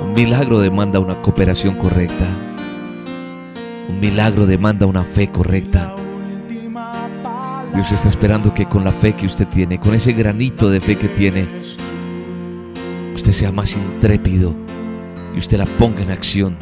Un 0.00 0.14
milagro 0.14 0.58
demanda 0.60 0.98
una 1.00 1.20
cooperación 1.20 1.74
correcta. 1.74 2.24
Un 3.88 4.00
milagro 4.00 4.46
demanda 4.46 4.86
una 4.86 5.04
fe 5.04 5.30
correcta. 5.30 5.96
Dios 7.74 7.90
está 7.90 8.08
esperando 8.08 8.52
que 8.52 8.66
con 8.66 8.84
la 8.84 8.92
fe 8.92 9.14
que 9.14 9.26
usted 9.26 9.46
tiene, 9.48 9.80
con 9.80 9.94
ese 9.94 10.12
granito 10.12 10.68
de 10.68 10.78
fe 10.78 10.96
que 10.96 11.08
tiene, 11.08 11.48
usted 13.14 13.32
sea 13.32 13.50
más 13.50 13.74
intrépido 13.76 14.54
y 15.34 15.38
usted 15.38 15.56
la 15.56 15.66
ponga 15.78 16.02
en 16.02 16.10
acción. 16.10 16.56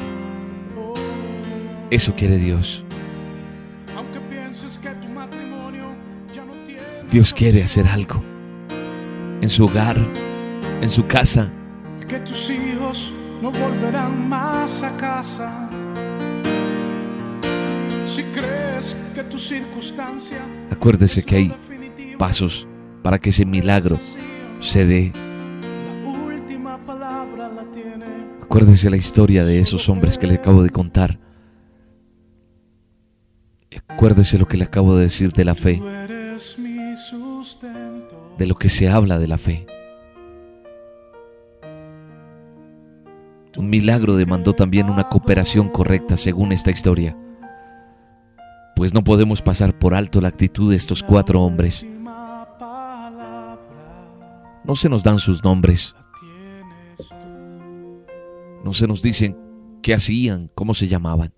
Eso 1.91 2.15
quiere 2.15 2.39
Dios. 2.39 2.85
Dios 7.11 7.35
quiere 7.35 7.65
hacer 7.65 7.89
algo 7.89 8.23
en 9.41 9.49
su 9.49 9.65
hogar, 9.65 9.97
en 10.81 10.89
su 10.89 11.07
casa. 11.07 11.51
que 12.07 12.21
tus 12.21 12.51
hijos 12.51 13.13
no 13.43 13.51
volverán 13.51 14.29
más 14.29 14.83
a 14.83 14.97
casa. 14.97 15.70
Si 18.11 18.25
crees 18.25 18.97
que 19.15 19.23
tu 19.23 19.39
circunstancia 19.39 20.45
Acuérdese 20.69 21.23
que 21.23 21.37
hay 21.37 21.57
pasos 22.19 22.67
para 23.05 23.21
que 23.21 23.31
ese 23.31 23.47
milagro 23.47 24.01
se 24.59 24.85
dé. 24.85 25.13
Acuérdese 28.43 28.91
la 28.91 28.97
historia 28.97 29.45
de 29.45 29.61
esos 29.61 29.89
hombres 29.89 30.19
que 30.19 30.27
le 30.27 30.35
acabo 30.35 30.65
de 30.65 30.71
contar. 30.71 31.21
Acuérdese 33.87 34.39
lo 34.39 34.49
que 34.49 34.57
le 34.57 34.65
acabo 34.65 34.97
de 34.97 35.03
decir 35.03 35.31
de 35.31 35.45
la 35.45 35.55
fe, 35.55 35.81
de 38.39 38.47
lo 38.49 38.57
que 38.57 38.69
se 38.69 38.89
habla 38.89 39.21
de 39.21 39.29
la 39.29 39.39
fe. 39.39 39.67
Un 43.57 43.71
milagro 43.71 44.17
demandó 44.17 44.53
también 44.53 44.91
una 44.91 45.09
cooperación 45.09 45.69
correcta 45.69 46.17
según 46.17 46.51
esta 46.51 46.73
historia. 46.73 47.17
Pues 48.81 48.95
no 48.95 49.05
podemos 49.05 49.43
pasar 49.43 49.79
por 49.79 49.93
alto 49.93 50.23
la 50.23 50.29
actitud 50.29 50.71
de 50.71 50.77
estos 50.77 51.03
cuatro 51.03 51.43
hombres. 51.43 51.85
No 54.65 54.75
se 54.75 54.89
nos 54.89 55.03
dan 55.03 55.19
sus 55.19 55.45
nombres. 55.45 55.95
No 58.65 58.73
se 58.73 58.87
nos 58.87 59.03
dicen 59.03 59.37
qué 59.83 59.93
hacían, 59.93 60.51
cómo 60.55 60.73
se 60.73 60.89
llamaban. 60.89 61.35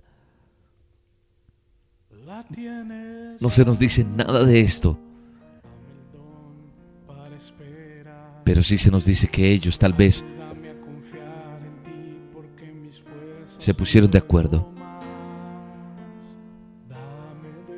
No 3.40 3.50
se 3.50 3.64
nos 3.64 3.80
dice 3.80 4.04
nada 4.04 4.44
de 4.44 4.60
esto. 4.60 4.96
Pero 8.44 8.62
sí 8.62 8.78
se 8.78 8.92
nos 8.92 9.04
dice 9.04 9.26
que 9.26 9.50
ellos 9.50 9.80
tal 9.80 9.94
vez 9.94 10.24
se 13.58 13.74
pusieron 13.74 14.12
de 14.12 14.18
acuerdo. 14.18 14.71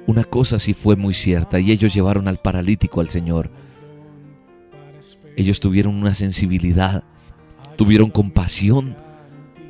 Una 0.07 0.25
cosa 0.25 0.59
sí 0.59 0.75
fue 0.75 0.97
muy 0.97 1.15
cierta 1.15 1.59
y 1.61 1.71
ellos 1.71 1.95
llevaron 1.95 2.29
al 2.29 2.39
paralítico 2.39 3.01
al 3.01 3.09
Señor. 3.09 3.51
Ellos 5.37 5.61
tuvieron 5.61 5.97
una 5.97 6.15
sensibilidad, 6.15 7.05
tuvieron 7.77 8.11
compasión, 8.11 8.97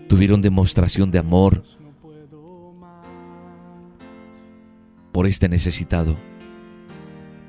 tuvieron 0.08 0.42
demostración 0.42 1.10
de 1.10 1.18
amor 1.18 1.62
por 5.12 5.26
este 5.26 5.48
necesitado, 5.48 6.16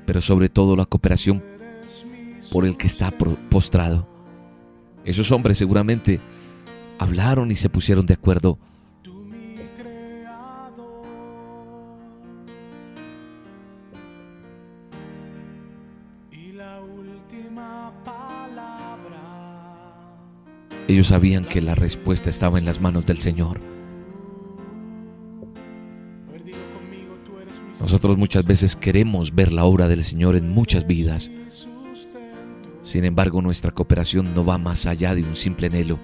pero 0.06 0.20
sobre 0.20 0.48
todo 0.48 0.76
la 0.76 0.84
cooperación 0.84 1.42
por 2.52 2.64
el 2.64 2.76
que 2.76 2.86
está 2.86 3.10
postrado. 3.50 4.08
Esos 5.04 5.32
hombres 5.32 5.58
seguramente 5.58 6.20
hablaron 6.98 7.50
y 7.50 7.56
se 7.56 7.68
pusieron 7.68 8.06
de 8.06 8.14
acuerdo. 8.14 8.58
Ellos 20.88 21.08
sabían 21.08 21.44
que 21.44 21.60
la 21.60 21.74
respuesta 21.74 22.30
estaba 22.30 22.58
en 22.58 22.64
las 22.64 22.80
manos 22.80 23.06
del 23.06 23.18
Señor. 23.18 23.60
Nosotros 27.80 28.16
muchas 28.16 28.44
veces 28.44 28.76
queremos 28.76 29.34
ver 29.34 29.52
la 29.52 29.64
obra 29.64 29.88
del 29.88 30.04
Señor 30.04 30.36
en 30.36 30.48
muchas 30.50 30.86
vidas. 30.86 31.30
Sin 32.84 33.04
embargo, 33.04 33.42
nuestra 33.42 33.72
cooperación 33.72 34.32
no 34.34 34.44
va 34.44 34.58
más 34.58 34.86
allá 34.86 35.14
de 35.14 35.24
un 35.24 35.34
simple 35.34 35.66
anhelo. 35.66 35.98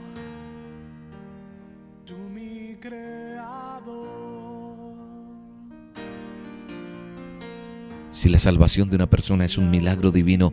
Si 8.11 8.29
la 8.29 8.39
salvación 8.39 8.91
de 8.91 8.97
una 8.97 9.09
persona 9.09 9.45
es 9.45 9.59
un 9.59 9.71
milagro 9.71 10.11
divino, 10.11 10.53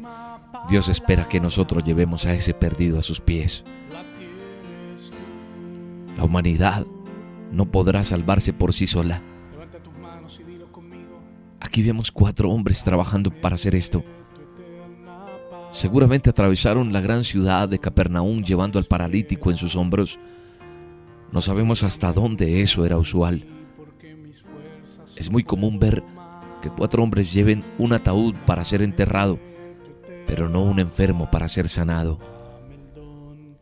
Dios 0.69 0.87
espera 0.87 1.27
que 1.27 1.39
nosotros 1.39 1.83
llevemos 1.83 2.25
a 2.25 2.33
ese 2.33 2.53
perdido 2.53 2.99
a 2.99 3.01
sus 3.01 3.19
pies. 3.19 3.65
La 6.17 6.23
humanidad 6.23 6.85
no 7.51 7.71
podrá 7.71 8.03
salvarse 8.03 8.53
por 8.53 8.73
sí 8.73 8.87
sola. 8.87 9.21
Aquí 11.59 11.83
vemos 11.83 12.11
cuatro 12.11 12.49
hombres 12.49 12.83
trabajando 12.83 13.31
para 13.31 13.55
hacer 13.55 13.75
esto. 13.75 14.03
Seguramente 15.71 16.29
atravesaron 16.29 16.91
la 16.91 17.01
gran 17.01 17.23
ciudad 17.23 17.69
de 17.69 17.79
Capernaum 17.79 18.43
llevando 18.43 18.79
al 18.79 18.85
paralítico 18.85 19.51
en 19.51 19.57
sus 19.57 19.75
hombros. 19.75 20.19
No 21.31 21.41
sabemos 21.41 21.83
hasta 21.83 22.11
dónde 22.11 22.61
eso 22.61 22.85
era 22.85 22.97
usual. 22.97 23.45
Es 25.15 25.29
muy 25.31 25.43
común 25.43 25.79
ver 25.79 26.03
que 26.61 26.69
cuatro 26.69 27.03
hombres 27.03 27.31
lleven 27.33 27.63
un 27.77 27.93
ataúd 27.93 28.33
para 28.45 28.63
ser 28.63 28.81
enterrado, 28.81 29.39
pero 30.25 30.49
no 30.49 30.63
un 30.63 30.79
enfermo 30.79 31.29
para 31.29 31.47
ser 31.47 31.69
sanado. 31.69 32.19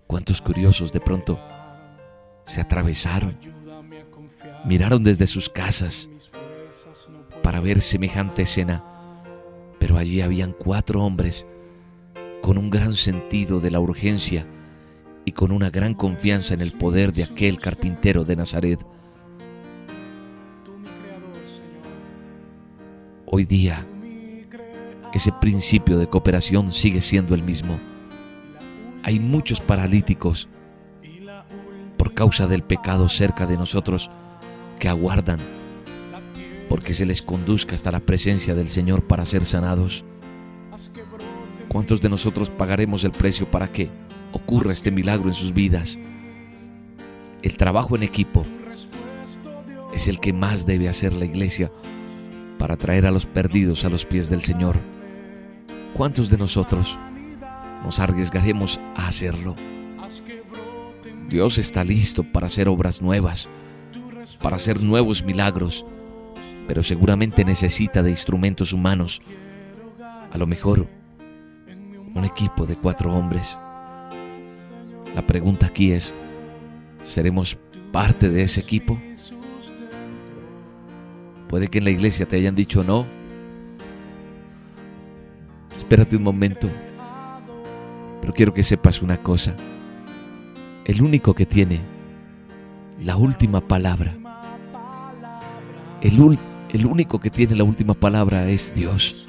¿Cuántos 0.08 0.42
curiosos 0.42 0.94
de 0.94 1.02
pronto 1.02 1.38
se 2.46 2.62
atravesaron? 2.62 3.38
Miraron 4.66 5.04
desde 5.04 5.28
sus 5.28 5.50
casas 5.50 6.10
para 7.44 7.60
ver 7.60 7.82
semejante 7.82 8.44
escena, 8.44 8.84
pero 9.80 9.98
allí 9.98 10.22
habían 10.22 10.54
cuatro 10.54 11.04
hombres 11.04 11.46
con 12.42 12.58
un 12.58 12.70
gran 12.70 12.96
sentido 12.96 13.60
de 13.60 13.72
la 13.72 13.82
urgencia 13.82 14.48
y 15.26 15.34
con 15.34 15.52
una 15.52 15.70
gran 15.70 15.94
confianza 15.94 16.54
en 16.54 16.62
el 16.62 16.72
poder 16.72 17.12
de 17.12 17.24
aquel 17.24 17.60
carpintero 17.60 18.24
de 18.24 18.38
Nazaret. 18.38 18.80
Hoy 23.26 23.44
día, 23.44 23.86
ese 25.14 25.34
principio 25.34 25.98
de 25.98 26.08
cooperación 26.08 26.72
sigue 26.72 27.02
siendo 27.02 27.36
el 27.36 27.44
mismo. 27.44 27.78
Hay 29.08 29.22
muchos 29.22 29.62
paralíticos 29.62 30.50
por 31.98 32.14
causa 32.14 32.46
del 32.46 32.62
pecado 32.62 33.08
cerca 33.08 33.46
de 33.46 33.56
nosotros 33.56 34.12
que 34.80 34.90
aguardan 34.90 35.40
porque 36.68 36.94
se 36.94 37.06
les 37.06 37.22
conduzca 37.22 37.74
hasta 37.74 37.90
la 37.90 38.02
presencia 38.02 38.54
del 38.54 38.68
Señor 38.68 39.08
para 39.08 39.24
ser 39.24 39.46
sanados. 39.46 40.04
¿Cuántos 41.70 42.02
de 42.02 42.10
nosotros 42.10 42.50
pagaremos 42.50 43.06
el 43.06 43.12
precio 43.12 43.50
para 43.50 43.72
que 43.72 43.90
ocurra 44.34 44.74
este 44.74 44.92
milagro 44.92 45.30
en 45.30 45.36
sus 45.36 45.54
vidas? 45.54 45.98
El 47.44 47.56
trabajo 47.56 47.96
en 47.96 48.04
equipo 48.04 48.46
es 49.94 50.10
el 50.10 50.20
que 50.20 50.34
más 50.34 50.66
debe 50.66 50.90
hacer 50.90 51.14
la 51.14 51.24
iglesia 51.24 51.72
para 52.58 52.76
traer 52.76 53.06
a 53.06 53.12
los 53.12 53.26
perdidos 53.26 53.86
a 53.86 53.90
los 53.90 54.06
pies 54.06 54.30
del 54.30 54.42
Señor. 54.42 54.78
¿Cuántos 55.94 56.30
de 56.30 56.38
nosotros 56.38 57.00
nos 57.84 58.00
arriesgaremos 58.00 58.80
a 58.96 59.08
hacerlo? 59.08 59.56
Dios 61.30 61.58
está 61.58 61.84
listo 61.84 62.24
para 62.24 62.48
hacer 62.48 62.70
obras 62.70 63.02
nuevas, 63.02 63.50
para 64.42 64.56
hacer 64.56 64.82
nuevos 64.82 65.24
milagros, 65.24 65.86
pero 66.68 66.84
seguramente 66.84 67.44
necesita 67.44 68.02
de 68.02 68.12
instrumentos 68.12 68.72
humanos. 68.74 69.22
A 70.32 70.38
lo 70.38 70.48
mejor 70.48 70.88
un 72.14 72.26
equipo 72.26 72.66
de 72.66 72.76
cuatro 72.76 73.14
hombres. 73.14 73.58
La 75.16 75.26
pregunta 75.26 75.68
aquí 75.68 75.92
es, 75.92 76.14
¿seremos 77.04 77.58
parte 77.92 78.30
de 78.30 78.44
ese 78.44 78.62
equipo? 78.62 79.00
Puede 81.48 81.68
que 81.68 81.78
en 81.78 81.86
la 81.86 81.92
iglesia 81.92 82.26
te 82.26 82.36
hayan 82.36 82.56
dicho 82.56 82.84
no. 82.84 83.06
Espérate 85.76 86.18
un 86.18 86.24
momento. 86.24 86.70
Pero 88.28 88.36
quiero 88.36 88.54
que 88.54 88.64
sepas 88.64 89.02
una 89.02 89.24
cosa. 89.24 89.56
El 90.84 91.02
único 91.02 91.34
que 91.34 91.46
tiene 91.46 91.80
la 93.02 93.16
última 93.16 93.66
palabra, 93.66 94.18
el, 96.02 96.38
el 96.68 96.86
único 96.86 97.22
que 97.22 97.30
tiene 97.30 97.56
la 97.56 97.64
última 97.64 97.94
palabra 97.94 98.50
es 98.50 98.74
Dios. 98.74 99.26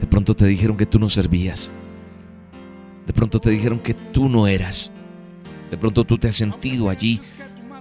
De 0.00 0.06
pronto 0.06 0.36
te 0.36 0.46
dijeron 0.46 0.76
que 0.76 0.86
tú 0.86 1.00
no 1.00 1.08
servías. 1.08 1.72
De 3.04 3.12
pronto 3.12 3.40
te 3.40 3.50
dijeron 3.50 3.80
que 3.80 3.94
tú 3.94 4.28
no 4.28 4.46
eras. 4.46 4.92
De 5.72 5.76
pronto 5.76 6.04
tú 6.04 6.18
te 6.18 6.28
has 6.28 6.36
sentido 6.36 6.88
allí 6.88 7.20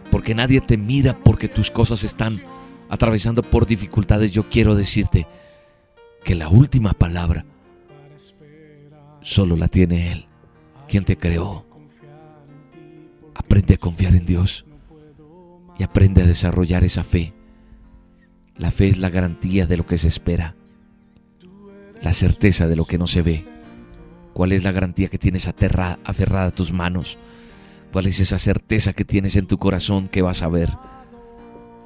porque 0.10 0.34
nadie 0.34 0.62
te 0.62 0.78
mira 0.78 1.16
porque 1.16 1.48
tus 1.48 1.70
cosas 1.70 2.04
están 2.04 2.42
atravesando 2.90 3.44
por 3.44 3.68
dificultades. 3.68 4.32
Yo 4.32 4.50
quiero 4.50 4.74
decirte 4.74 5.28
que 6.24 6.34
la 6.34 6.50
última 6.50 6.94
palabra 6.94 7.46
solo 9.22 9.56
la 9.56 9.68
tiene 9.68 10.12
Él, 10.12 10.26
quien 10.88 11.06
te 11.06 11.18
creó. 11.18 11.66
Aprende 13.36 13.76
a 13.76 13.78
confiar 13.78 14.16
en 14.16 14.26
Dios 14.26 14.66
y 15.78 15.84
aprende 15.84 16.24
a 16.24 16.28
desarrollar 16.28 16.84
esa 16.84 17.04
fe. 17.04 17.34
La 18.56 18.72
fe 18.72 18.90
es 18.90 18.98
la 18.98 19.10
garantía 19.10 19.66
de 19.66 19.78
lo 19.78 19.86
que 19.86 19.98
se 19.98 20.10
espera 20.10 20.56
la 22.02 22.14
certeza 22.14 22.68
de 22.68 22.76
lo 22.76 22.86
que 22.86 22.98
no 22.98 23.08
se 23.08 23.22
ve. 23.22 23.46
¿Cuál 24.34 24.52
es 24.52 24.64
la 24.64 24.72
garantía 24.72 25.10
que 25.10 25.18
tienes 25.18 25.48
aferrada 25.48 26.46
a 26.46 26.52
tus 26.52 26.72
manos? 26.72 27.18
¿Cuál 27.92 28.08
es 28.08 28.20
esa 28.20 28.38
certeza 28.38 28.94
que 28.94 29.06
tienes 29.06 29.36
en 29.36 29.48
tu 29.48 29.58
corazón 29.58 30.08
que 30.08 30.22
vas 30.22 30.42
a 30.42 30.48
ver? 30.48 30.70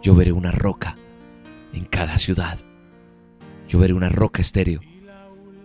Yo 0.02 0.14
veré 0.14 0.32
una 0.32 0.52
roca 0.52 0.98
en 1.74 1.86
cada 1.86 2.18
ciudad. 2.20 2.60
Yo 3.68 3.80
veré 3.80 3.94
una 3.94 4.10
roca 4.10 4.42
estéreo 4.42 4.82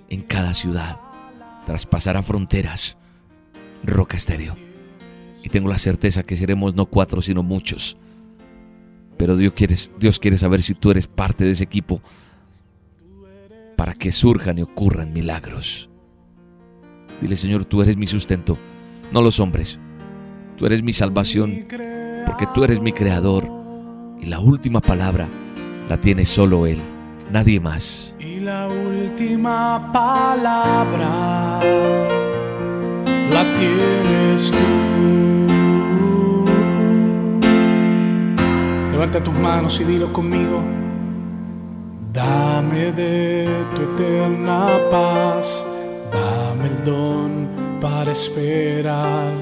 en 0.09 0.23
cada 0.23 0.55
ciudad. 0.55 0.99
Traspasará 1.69 2.23
fronteras. 2.23 2.97
Roca 3.85 4.17
estéreo. 4.17 4.57
Y 5.45 5.51
tengo 5.51 5.69
la 5.69 5.77
certeza 5.77 6.23
que 6.23 6.35
seremos 6.35 6.75
no 6.75 6.87
cuatro, 6.87 7.21
sino 7.21 7.43
muchos. 7.43 7.99
Pero 9.19 9.37
Dios 9.37 9.53
quiere, 9.53 9.75
Dios 10.01 10.19
quiere 10.19 10.39
saber 10.39 10.63
si 10.63 10.73
tú 10.73 10.91
eres 10.91 11.07
parte 11.07 11.45
de 11.45 11.51
ese 11.51 11.65
equipo 11.65 12.01
para 13.77 13.93
que 13.93 14.13
surjan 14.13 14.57
y 14.57 14.63
ocurran 14.63 15.13
milagros. 15.13 15.91
Dile, 17.21 17.37
Señor, 17.37 17.67
tú 17.67 17.83
eres 17.83 17.99
mi 17.99 18.07
sustento, 18.07 18.57
no 19.13 19.21
los 19.21 19.39
hombres. 19.39 19.79
Tú 20.57 20.65
eres 20.65 20.83
mi 20.83 20.95
salvación, 20.95 21.67
porque 22.25 22.47
tú 22.55 22.65
eres 22.65 22.81
mi 22.81 22.95
creador. 22.95 23.47
Y 24.23 24.25
la 24.25 24.41
última 24.41 24.81
palabra 24.81 25.29
la 25.91 26.01
tiene 26.01 26.25
solo 26.25 26.67
Él, 26.67 26.79
nadie 27.31 27.61
más. 27.61 28.15
Y 28.19 28.41
la 28.41 28.69
última 28.69 29.91
palabra 29.93 31.61
la 33.33 33.45
tienes 33.57 34.51
tú. 34.51 34.89
Levanta 38.93 39.23
tus 39.23 39.35
manos 39.35 39.81
y 39.81 39.85
dilo 39.85 40.13
conmigo. 40.13 40.61
Dame 42.13 42.91
de 42.93 43.49
tu 43.77 43.83
eterna 43.83 44.67
paz, 44.91 45.65
dame 46.13 46.69
el 46.69 46.85
don 46.85 47.49
para 47.81 48.13
esperar. 48.13 49.33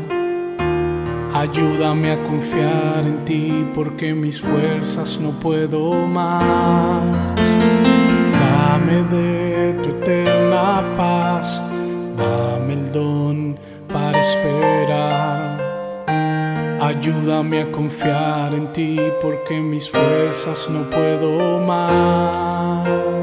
Ayúdame 1.33 2.13
a 2.13 2.23
confiar 2.23 3.05
en 3.07 3.25
ti 3.25 3.67
porque 3.75 4.15
mis 4.15 4.41
fuerzas 4.41 5.19
no 5.21 5.31
puedo 5.33 6.07
más. 6.07 7.36
Dame 8.41 9.05
de 9.11 9.75
tu 9.83 9.91
eterna 9.91 10.83
paz, 10.97 11.63
dame 12.17 12.75
el 12.75 12.93
don 12.93 13.59
para 13.93 14.19
esperar. 14.21 15.57
Ayúdame 16.81 17.63
a 17.63 17.73
confiar 17.73 18.55
en 18.55 18.73
ti 18.73 18.97
porque 19.21 19.61
mis 19.61 19.91
fuerzas 19.91 20.69
no 20.71 20.83
puedo 20.91 21.59
más. 21.61 23.16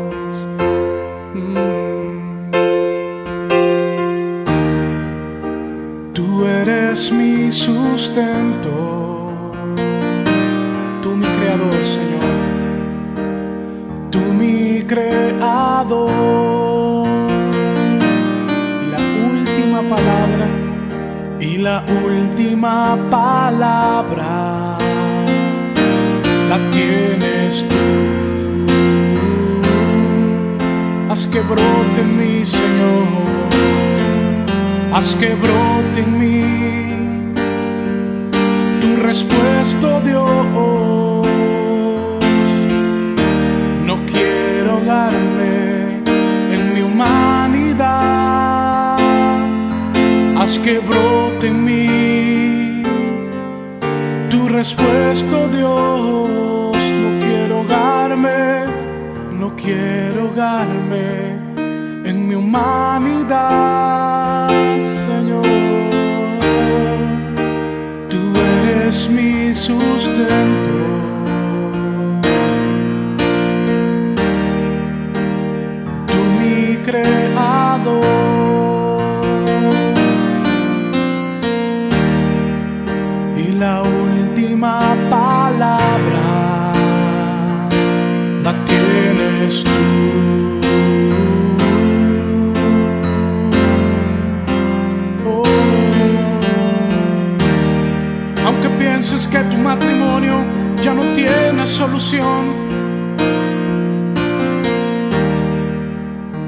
La 21.74 21.84
última 22.06 22.96
palabra 23.10 24.78
la 26.50 26.58
tienes 26.72 27.66
tú. 27.72 27.86
Haz 31.10 31.26
que 31.32 31.42
brote 31.42 32.00
en 32.06 32.12
mí, 32.20 32.46
Señor. 32.46 33.08
Haz 34.94 35.16
que 35.16 35.30
brote 35.46 36.00
en 36.06 36.12
mí 36.22 36.44
tu 38.82 38.90
respuesta, 39.10 40.00
Dios. 40.02 41.03
Que 50.62 50.80
brote 50.80 51.48
en 51.48 51.64
mí 51.66 52.84
tu 54.30 54.48
respuesta, 54.48 55.48
Dios. 55.48 56.78
No 56.78 57.20
quiero 57.20 57.58
ahogarme, 57.58 58.66
no 59.32 59.56
quiero 59.58 60.22
ahogarme 60.22 61.34
en 62.06 62.28
mi 62.28 62.36
humanidad, 62.36 63.48
Señor. 65.06 65.48
Tú 68.10 68.22
eres 68.62 69.10
mi 69.10 69.54
sustento. 69.54 70.73
Oh. 95.26 95.44
Aunque 98.46 98.70
pienses 98.80 99.28
que 99.28 99.40
tu 99.40 99.58
matrimonio 99.58 100.36
ya 100.82 100.94
no 100.94 101.04
tiene 101.14 101.66
solución, 101.66 102.54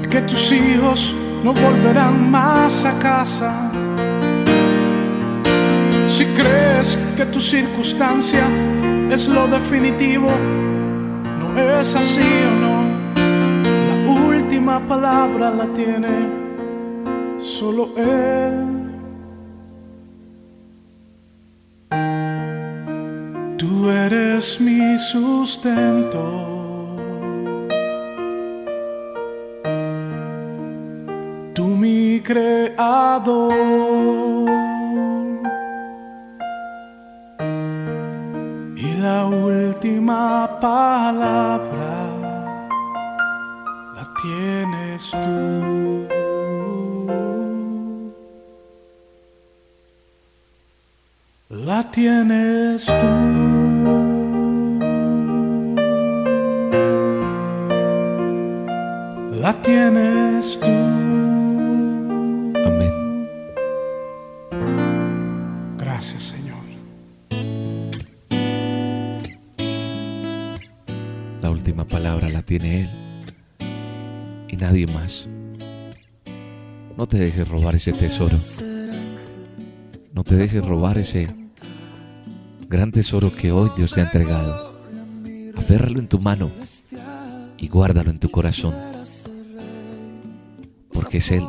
y 0.02 0.06
que 0.06 0.22
tus 0.22 0.52
hijos 0.52 1.14
no 1.44 1.52
volverán 1.52 2.30
más 2.30 2.86
a 2.86 2.98
casa. 2.98 3.70
Si 6.08 6.24
crees 6.26 6.98
que 7.14 7.26
tu 7.26 7.42
circunstancia 7.42 8.46
es 9.10 9.28
lo 9.28 9.46
definitivo, 9.48 10.30
no 11.38 11.60
es 11.80 11.94
así 11.94 12.20
o 12.20 12.60
no. 12.60 12.65
Última 14.66 14.88
palabra 14.88 15.50
la 15.52 15.66
tiene 15.74 16.26
solo 17.38 17.92
Él. 17.96 18.66
Tú 23.56 23.88
eres 23.88 24.60
mi 24.60 24.98
sustento. 24.98 26.24
Tú 31.54 31.64
mi 31.68 32.20
creador. 32.20 33.95
Tienes 51.96 52.84
tú. 52.84 52.92
La 59.40 59.54
tienes 59.62 60.60
tú. 60.60 60.76
Amén. 62.66 63.28
Gracias, 65.78 66.22
Señor. 66.22 66.66
La 71.40 71.48
última 71.48 71.86
palabra 71.86 72.28
la 72.28 72.42
tiene 72.42 72.82
Él 72.82 72.90
y 74.48 74.56
nadie 74.56 74.86
más. 74.88 75.26
No 76.98 77.06
te 77.08 77.16
dejes 77.16 77.48
robar 77.48 77.74
ese 77.74 77.94
tesoro. 77.94 78.36
No 80.12 80.24
te 80.24 80.34
dejes 80.34 80.62
robar 80.62 80.98
ese 80.98 81.45
gran 82.68 82.90
tesoro 82.90 83.34
que 83.34 83.52
hoy 83.52 83.70
Dios 83.76 83.92
te 83.92 84.00
ha 84.00 84.04
entregado. 84.04 84.76
Aférralo 85.56 86.00
en 86.00 86.08
tu 86.08 86.18
mano 86.18 86.50
y 87.56 87.68
guárdalo 87.68 88.10
en 88.10 88.18
tu 88.18 88.28
corazón. 88.30 88.74
Porque 90.92 91.18
es 91.18 91.30
Él. 91.30 91.44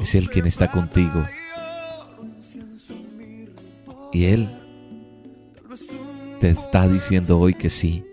Es 0.00 0.14
Él 0.14 0.28
quien 0.28 0.46
está 0.46 0.70
contigo. 0.70 1.22
Y 4.12 4.24
Él 4.24 4.48
te 6.40 6.50
está 6.50 6.88
diciendo 6.88 7.38
hoy 7.38 7.54
que 7.54 7.68
sí. 7.68 8.04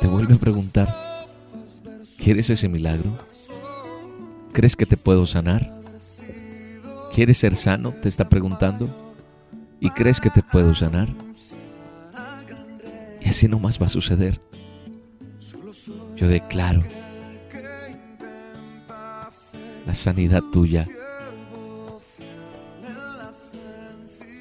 Te 0.00 0.06
vuelve 0.06 0.34
a 0.34 0.38
preguntar, 0.38 1.26
¿quieres 2.18 2.50
ese 2.50 2.68
milagro? 2.68 3.16
¿Crees 4.52 4.76
que 4.76 4.86
te 4.86 4.96
puedo 4.96 5.24
sanar? 5.26 5.83
¿Quieres 7.14 7.38
ser 7.38 7.54
sano? 7.54 7.92
Te 7.92 8.08
está 8.08 8.28
preguntando. 8.28 8.88
¿Y 9.78 9.90
crees 9.90 10.20
que 10.20 10.30
te 10.30 10.42
puedo 10.42 10.74
sanar? 10.74 11.08
Y 13.20 13.28
así 13.28 13.46
nomás 13.46 13.80
va 13.80 13.86
a 13.86 13.88
suceder. 13.88 14.40
Yo 16.16 16.26
declaro 16.26 16.82
la 19.86 19.94
sanidad 19.94 20.42
tuya. 20.52 20.88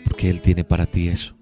Porque 0.06 0.32
Él 0.32 0.42
tiene 0.42 0.64
para 0.64 0.88
ti 0.88 1.10
eso. 1.10 1.36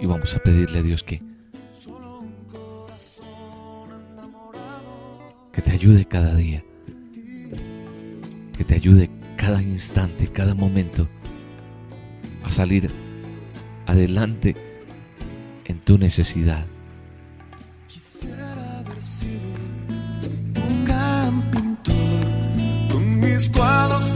Y 0.00 0.06
vamos 0.06 0.34
a 0.34 0.38
pedirle 0.38 0.78
a 0.78 0.82
Dios 0.82 1.02
que 1.02 1.35
te 5.66 5.72
ayude 5.72 6.04
cada 6.04 6.36
día, 6.36 6.62
que 8.56 8.64
te 8.64 8.76
ayude 8.76 9.10
cada 9.36 9.60
instante, 9.60 10.28
cada 10.28 10.54
momento 10.54 11.08
a 12.44 12.52
salir 12.52 12.88
adelante 13.86 14.54
en 15.64 15.80
tu 15.80 15.98
necesidad. 15.98 16.64
Quisiera 17.88 18.78
haber 18.78 19.02
sido 19.02 19.40
un 20.68 20.84
gran 20.84 21.42
pintor 21.50 22.92
con 22.92 23.18
mis 23.18 23.48
cuadros 23.48 24.15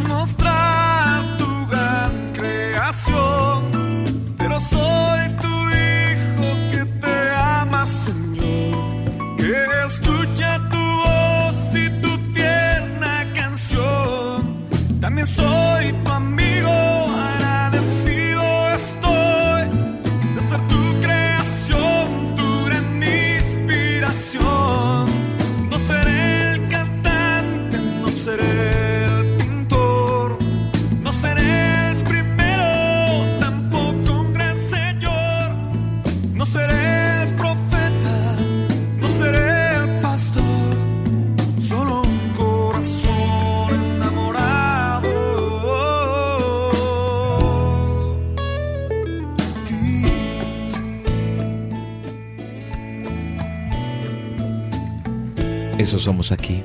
somos 56.01 56.32
aquí, 56.32 56.62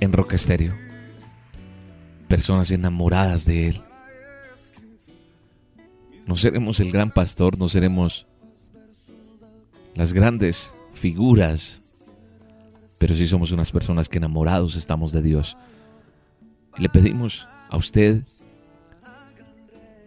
en 0.00 0.12
Roca 0.12 0.36
Estéreo. 0.36 0.74
Personas 2.28 2.70
enamoradas 2.70 3.44
de 3.44 3.68
Él. 3.68 3.82
No 6.26 6.36
seremos 6.36 6.80
el 6.80 6.90
gran 6.90 7.10
pastor, 7.10 7.58
no 7.58 7.68
seremos 7.68 8.26
las 9.94 10.12
grandes 10.12 10.74
figuras, 10.92 11.80
pero 12.98 13.14
sí 13.14 13.26
somos 13.26 13.52
unas 13.52 13.70
personas 13.70 14.08
que 14.08 14.18
enamorados 14.18 14.76
estamos 14.76 15.12
de 15.12 15.22
Dios. 15.22 15.56
Le 16.76 16.88
pedimos 16.88 17.46
a 17.70 17.76
usted 17.76 18.22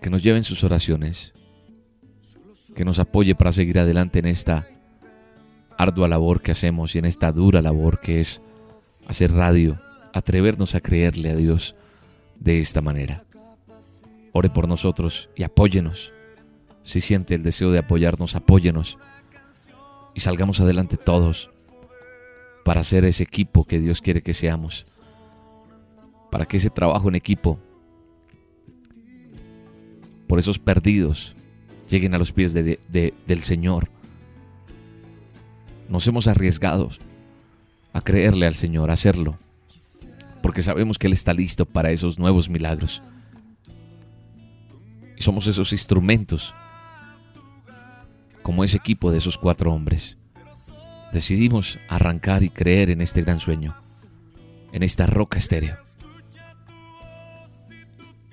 que 0.02 0.10
nos 0.10 0.24
lleve 0.24 0.38
en 0.38 0.44
sus 0.44 0.64
oraciones, 0.64 1.34
que 2.76 2.86
nos 2.86 3.00
apoye 3.00 3.36
para 3.36 3.52
seguir 3.52 3.80
adelante 3.80 4.20
en 4.20 4.26
esta 4.26 4.68
ardua 5.82 6.08
labor 6.08 6.42
que 6.42 6.52
hacemos 6.52 6.96
y 6.96 7.00
en 7.00 7.06
esta 7.06 7.32
dura 7.32 7.62
labor 7.62 8.00
que 8.00 8.22
es 8.22 8.40
hacer 9.08 9.32
radio, 9.32 9.80
atrevernos 10.14 10.76
a 10.76 10.82
creerle 10.82 11.32
a 11.32 11.36
Dios 11.36 11.76
de 12.40 12.60
esta 12.60 12.82
manera. 12.82 13.24
Ore 14.32 14.50
por 14.50 14.68
nosotros 14.68 15.30
y 15.36 15.44
apóyenos. 15.44 16.14
Si 16.84 17.02
siente 17.02 17.36
el 17.36 17.44
deseo 17.44 17.72
de 17.72 17.80
apoyarnos, 17.80 18.36
apóyenos 18.36 18.98
y 20.14 20.20
salgamos 20.20 20.60
adelante 20.62 20.98
todos 20.98 21.50
para 22.64 22.84
ser 22.84 23.06
ese 23.06 23.24
equipo 23.24 23.66
que 23.66 23.80
Dios 23.80 24.02
quiere 24.02 24.22
que 24.22 24.34
seamos. 24.34 24.86
Para 26.30 26.46
que 26.46 26.58
ese 26.58 26.70
trabajo 26.70 27.10
en 27.10 27.16
equipo, 27.16 27.60
por 30.28 30.40
esos 30.40 30.60
perdidos, 30.60 31.36
lleguen 31.90 32.14
a 32.14 32.18
los 32.18 32.32
pies 32.32 32.54
de- 32.54 32.80
de- 32.88 33.14
del 33.28 33.42
Señor 33.42 33.90
nos 35.92 36.08
hemos 36.08 36.28
arriesgado 36.28 36.90
a 37.92 38.02
creerle 38.02 38.48
al 38.48 38.56
Señor, 38.56 38.90
a 38.90 38.94
hacerlo, 38.94 39.38
porque 40.42 40.64
sabemos 40.64 40.98
que 40.98 41.08
Él 41.08 41.14
está 41.14 41.34
listo 41.34 41.66
para 41.66 41.92
esos 41.92 42.18
nuevos 42.18 42.50
milagros. 42.50 43.02
Y 45.18 45.22
somos 45.22 45.48
esos 45.48 45.74
instrumentos, 45.74 46.56
como 48.42 48.64
ese 48.64 48.78
equipo 48.78 49.12
de 49.12 49.18
esos 49.18 49.38
cuatro 49.38 49.74
hombres. 49.74 50.18
Decidimos 51.12 51.78
arrancar 51.90 52.42
y 52.42 52.50
creer 52.50 52.90
en 52.90 53.02
este 53.02 53.22
gran 53.22 53.42
sueño, 53.42 53.76
en 54.72 54.84
esta 54.84 55.06
roca 55.06 55.38
estéreo. 55.38 55.76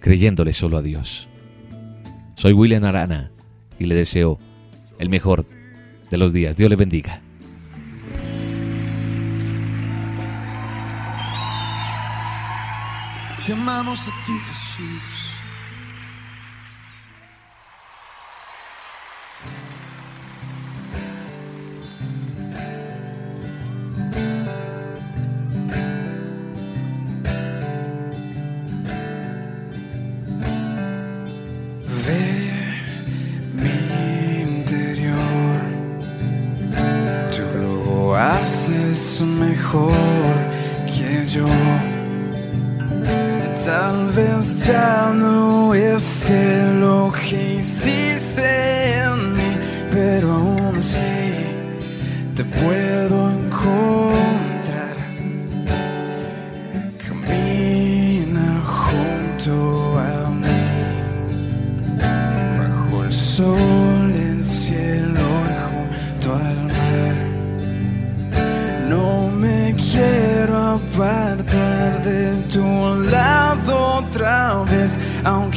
creyéndole 0.00 0.52
solo 0.52 0.76
a 0.76 0.82
Dios. 0.82 1.28
Soy 2.36 2.52
William 2.52 2.84
Arana 2.84 3.30
y 3.78 3.86
le 3.86 3.94
deseo 3.94 4.38
el 4.98 5.08
mejor 5.08 5.46
de 6.10 6.16
los 6.16 6.32
días. 6.32 6.56
Dios 6.56 6.70
le 6.70 6.76
bendiga. 6.76 7.20
Te 13.44 13.52
amamos 13.54 14.08
a 14.08 14.12
ti, 14.26 14.32
Jesús. 14.46 15.27
Mejor 39.68 39.92
que 40.86 41.26
yo. 41.26 41.46
Tal 43.64 44.06
vez 44.14 44.64
ya 44.64 45.12
no 45.14 45.74
es 45.74 46.30
lo 46.80 47.12
que 47.12 47.56
hiciste 47.58 49.02
en 49.02 49.32
mí, 49.36 49.52
pero 49.90 50.32
aún 50.32 50.76
así 50.78 51.44
te 52.34 52.44
puedo 52.44 52.77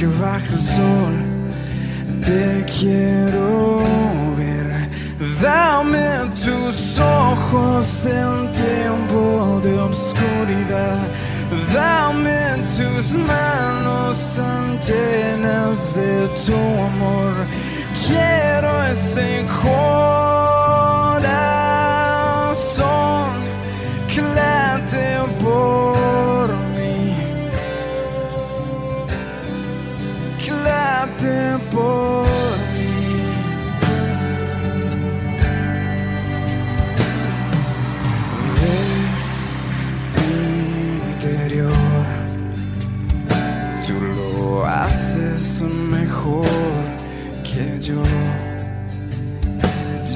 aunque 0.01 0.19
baje 0.19 0.53
el 0.53 0.61
sol. 0.61 1.13
Te 2.25 2.65
quiero 2.65 3.83
ver. 4.37 4.89
Dame 5.41 6.29
tus 6.43 6.97
ojos 6.99 8.05
en 8.05 8.51
tiempo 8.51 9.59
de 9.63 9.79
obscuridad. 9.79 10.99
Dame 11.73 12.63
tus 12.77 13.13
manos 13.13 14.39
llenas 14.87 15.95
de 15.95 16.27
tu 16.45 16.55
amor. 16.55 17.33
Quiero 18.07 18.83
ese 18.85 19.45
corazón 19.61 20.40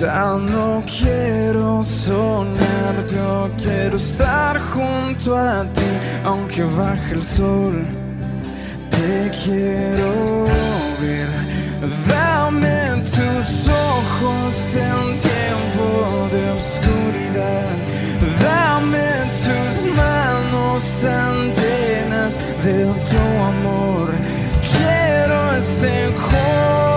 No 0.06 0.84
quiero 0.86 1.82
soñar, 1.84 2.96
yo 3.12 3.50
quiero 3.58 3.96
estar 3.96 4.62
junto 4.72 5.36
a 5.36 5.64
ti, 5.64 5.82
aunque 6.24 6.64
baje 6.64 7.16
el 7.16 7.24
sol. 7.24 7.84
Te 8.92 9.32
quiero 9.32 10.46
ver, 11.02 11.28
dame 12.08 13.02
tus 13.02 13.68
ojos 13.68 14.76
en 14.76 15.16
tiempo 15.18 16.30
de 16.32 16.52
oscuridad, 16.52 17.66
dame 18.44 19.10
tus 19.44 19.96
manos 19.96 20.84
tan 21.02 21.52
llenas 21.52 22.38
de 22.64 22.86
tu 23.10 23.44
amor. 23.44 24.12
Quiero 24.62 25.54
ese 25.58 26.14
corazón 26.14 26.95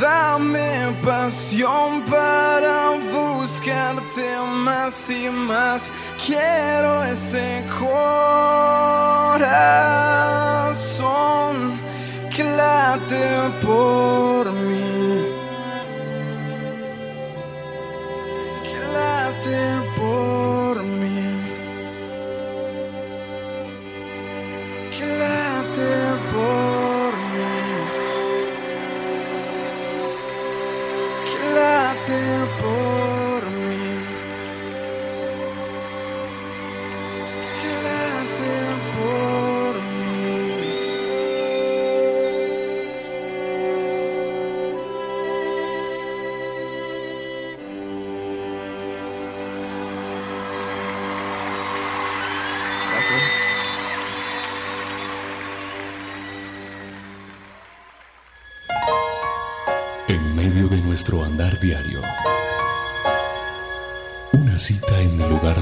Dame 0.00 0.92
pasión 1.04 2.02
para 2.10 2.90
buscarte 3.12 4.38
más 4.64 5.10
y 5.10 5.28
más. 5.28 5.90
Quiero 6.24 7.04
ese 7.04 7.64
corazón 7.78 8.24
que 12.34 12.42
late 12.42 13.50
por 13.62 14.23